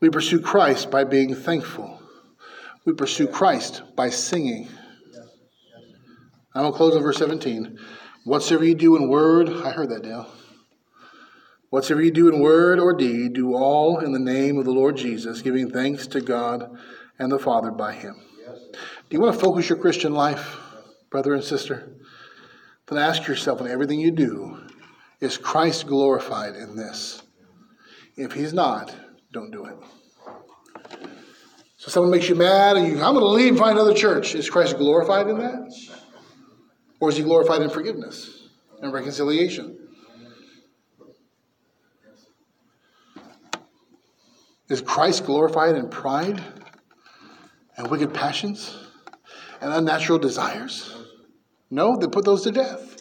[0.00, 2.00] We pursue Christ by being thankful.
[2.86, 4.70] We pursue Christ by singing.
[6.58, 7.78] I'm going to close on verse 17.
[8.24, 10.28] Whatsoever you do in word, I heard that, Dale.
[11.70, 14.96] Whatsoever you do in word or deed, do all in the name of the Lord
[14.96, 16.76] Jesus, giving thanks to God
[17.16, 18.20] and the Father by him.
[18.44, 18.58] Yes.
[18.72, 20.56] Do you want to focus your Christian life,
[21.10, 21.92] brother and sister?
[22.88, 24.58] Then ask yourself in everything you do,
[25.20, 27.22] is Christ glorified in this?
[28.16, 28.92] If he's not,
[29.30, 29.76] don't do it.
[31.76, 34.34] So someone makes you mad and you, I'm going to leave and find another church.
[34.34, 35.97] Is Christ glorified in that?
[37.00, 38.48] Or is he glorified in forgiveness
[38.82, 39.78] and reconciliation?
[44.68, 46.42] Is Christ glorified in pride
[47.76, 48.76] and wicked passions
[49.60, 50.94] and unnatural desires?
[51.70, 52.96] No, they put those to death.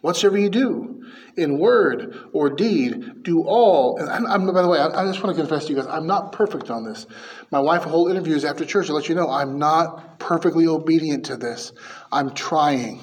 [0.00, 0.99] Whatsoever you do,
[1.36, 3.98] in word or deed, do all.
[3.98, 6.32] And I'm, by the way, I, just want to confess to you guys, I'm not
[6.32, 7.06] perfect on this.
[7.50, 11.26] My wife will hold interviews after church to let you know I'm not perfectly obedient
[11.26, 11.72] to this.
[12.12, 13.00] I'm trying.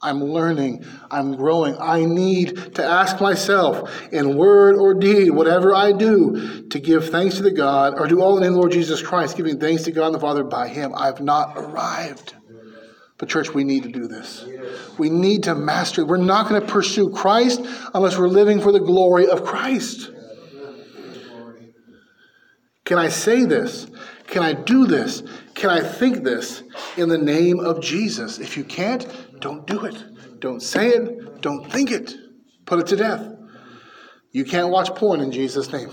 [0.00, 1.76] I'm learning, I'm growing.
[1.76, 7.36] I need to ask myself in word or deed, whatever I do, to give thanks
[7.36, 10.06] to the God, or do all in the Lord Jesus Christ, giving thanks to God
[10.06, 10.92] and the Father by Him.
[10.94, 12.34] I've not arrived.
[13.18, 14.46] But, church, we need to do this.
[14.96, 16.04] We need to master.
[16.04, 17.60] We're not going to pursue Christ
[17.92, 20.10] unless we're living for the glory of Christ.
[22.84, 23.86] Can I say this?
[24.28, 25.22] Can I do this?
[25.54, 26.62] Can I think this
[26.96, 28.38] in the name of Jesus?
[28.38, 29.06] If you can't,
[29.40, 30.40] don't do it.
[30.40, 31.42] Don't say it.
[31.42, 32.14] Don't think it.
[32.66, 33.26] Put it to death.
[34.30, 35.90] You can't watch porn in Jesus' name.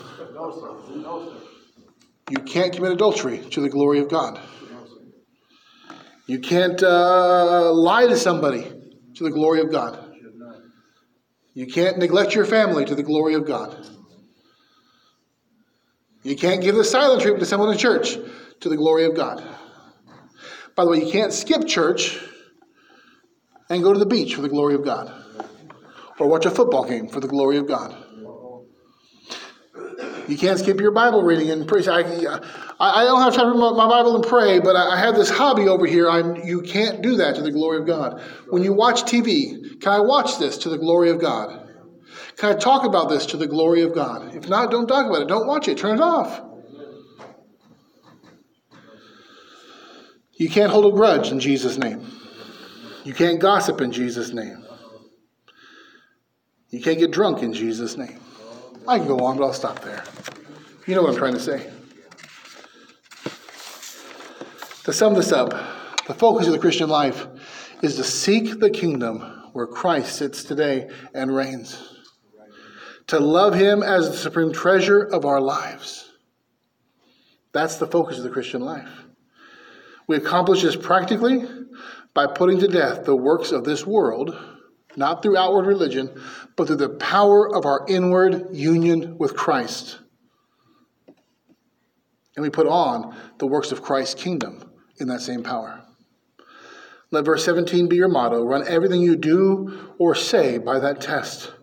[2.29, 4.39] You can't commit adultery to the glory of God.
[6.27, 8.71] You can't uh, lie to somebody
[9.15, 10.13] to the glory of God.
[11.53, 13.87] You can't neglect your family to the glory of God.
[16.23, 18.17] You can't give the silent treatment to someone in church
[18.61, 19.43] to the glory of God.
[20.75, 22.19] By the way, you can't skip church
[23.69, 25.13] and go to the beach for the glory of God
[26.19, 27.95] or watch a football game for the glory of God.
[30.27, 31.85] You can't skip your Bible reading and pray.
[31.87, 31.99] I,
[32.79, 35.67] I, don't have time to read my Bible and pray, but I have this hobby
[35.67, 36.09] over here.
[36.09, 38.21] I'm, you can't do that to the glory of God.
[38.49, 41.69] When you watch TV, can I watch this to the glory of God?
[42.37, 44.35] Can I talk about this to the glory of God?
[44.35, 45.27] If not, don't talk about it.
[45.27, 45.77] Don't watch it.
[45.77, 46.41] Turn it off.
[50.33, 52.05] You can't hold a grudge in Jesus' name.
[53.03, 54.65] You can't gossip in Jesus' name.
[56.69, 58.19] You can't get drunk in Jesus' name.
[58.87, 60.03] I can go on, but I'll stop there.
[60.85, 61.71] You know what I'm trying to say.
[64.83, 65.49] To sum this up,
[66.05, 67.25] the focus of the Christian life
[67.81, 71.81] is to seek the kingdom where Christ sits today and reigns.
[73.07, 76.11] To love him as the supreme treasure of our lives.
[77.51, 78.89] That's the focus of the Christian life.
[80.07, 81.47] We accomplish this practically
[82.13, 84.37] by putting to death the works of this world,
[84.95, 86.21] not through outward religion,
[86.55, 89.99] but through the power of our inward union with Christ.
[92.35, 94.69] And we put on the works of Christ's kingdom
[94.99, 95.81] in that same power.
[97.11, 98.43] Let verse 17 be your motto.
[98.43, 101.53] Run everything you do or say by that test.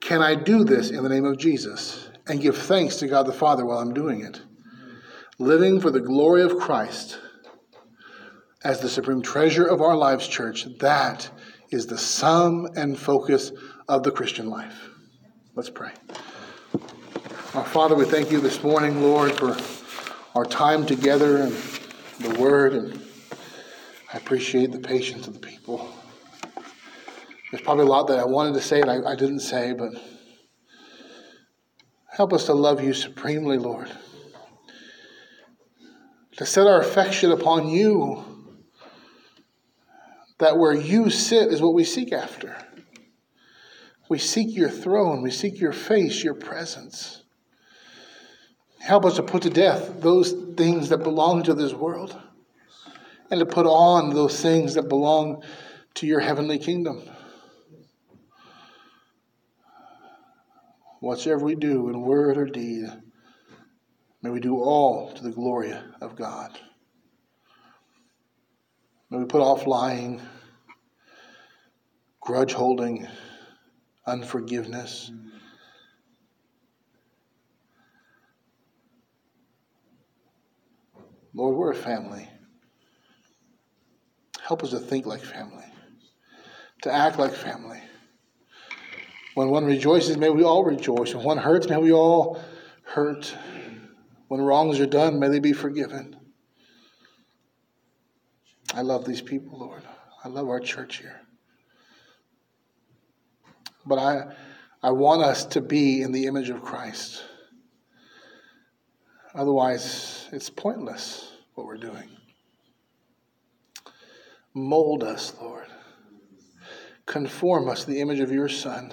[0.00, 2.08] Can I do this in the name of Jesus?
[2.28, 4.40] And give thanks to God the Father while I'm doing it.
[5.38, 7.18] Living for the glory of Christ
[8.62, 11.30] as the supreme treasure of our lives, church, that
[11.70, 13.52] is the sum and focus
[13.88, 14.90] of the Christian life.
[15.54, 15.92] Let's pray.
[17.54, 19.56] Our Father, we thank you this morning, Lord, for
[20.34, 21.52] our time together and
[22.20, 23.00] the Word, and
[24.12, 25.92] I appreciate the patience of the people.
[27.50, 29.92] There's probably a lot that I wanted to say and I, I didn't say, but
[32.08, 33.90] help us to love you supremely, Lord.
[36.36, 38.24] To set our affection upon you
[40.40, 42.56] that where you sit is what we seek after.
[44.08, 47.22] We seek your throne, we seek your face, your presence.
[48.80, 52.20] Help us to put to death those things that belong to this world
[53.30, 55.42] and to put on those things that belong
[55.94, 57.02] to your heavenly kingdom.
[61.00, 62.86] Whatsoever we do in word or deed,
[64.22, 66.58] may we do all to the glory of God.
[69.10, 70.22] We put off lying,
[72.20, 73.08] grudge holding,
[74.06, 75.10] unforgiveness.
[81.34, 82.28] Lord, we're a family.
[84.40, 85.64] Help us to think like family,
[86.82, 87.80] to act like family.
[89.34, 91.14] When one rejoices, may we all rejoice.
[91.14, 92.40] When one hurts, may we all
[92.84, 93.34] hurt.
[94.28, 96.19] When wrongs are done, may they be forgiven.
[98.74, 99.82] I love these people, Lord.
[100.24, 101.20] I love our church here.
[103.84, 104.34] But I,
[104.82, 107.24] I want us to be in the image of Christ.
[109.34, 112.08] Otherwise, it's pointless what we're doing.
[114.54, 115.66] Mold us, Lord.
[117.06, 118.92] Conform us to the image of your Son.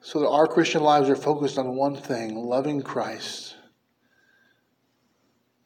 [0.00, 3.56] So that our Christian lives are focused on one thing loving Christ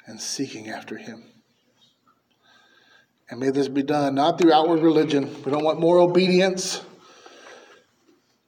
[0.07, 1.28] and seeking after Him.
[3.31, 5.35] And may this be done not through outward religion.
[5.45, 6.83] We don't want more obedience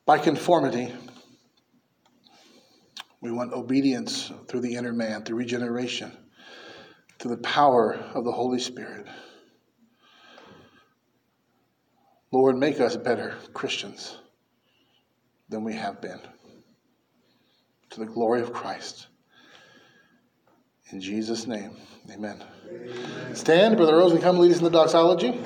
[0.07, 0.93] by conformity.
[3.21, 6.11] We want obedience through the inner man, through regeneration,
[7.19, 9.07] through the power of the Holy Spirit.
[12.33, 14.17] Lord, make us better Christians
[15.49, 16.21] than we have been.
[17.91, 19.09] To the glory of Christ.
[20.93, 21.71] In Jesus' name,
[22.11, 22.43] amen.
[23.35, 25.39] Stand, Brother Rose, and come lead us in the doxology.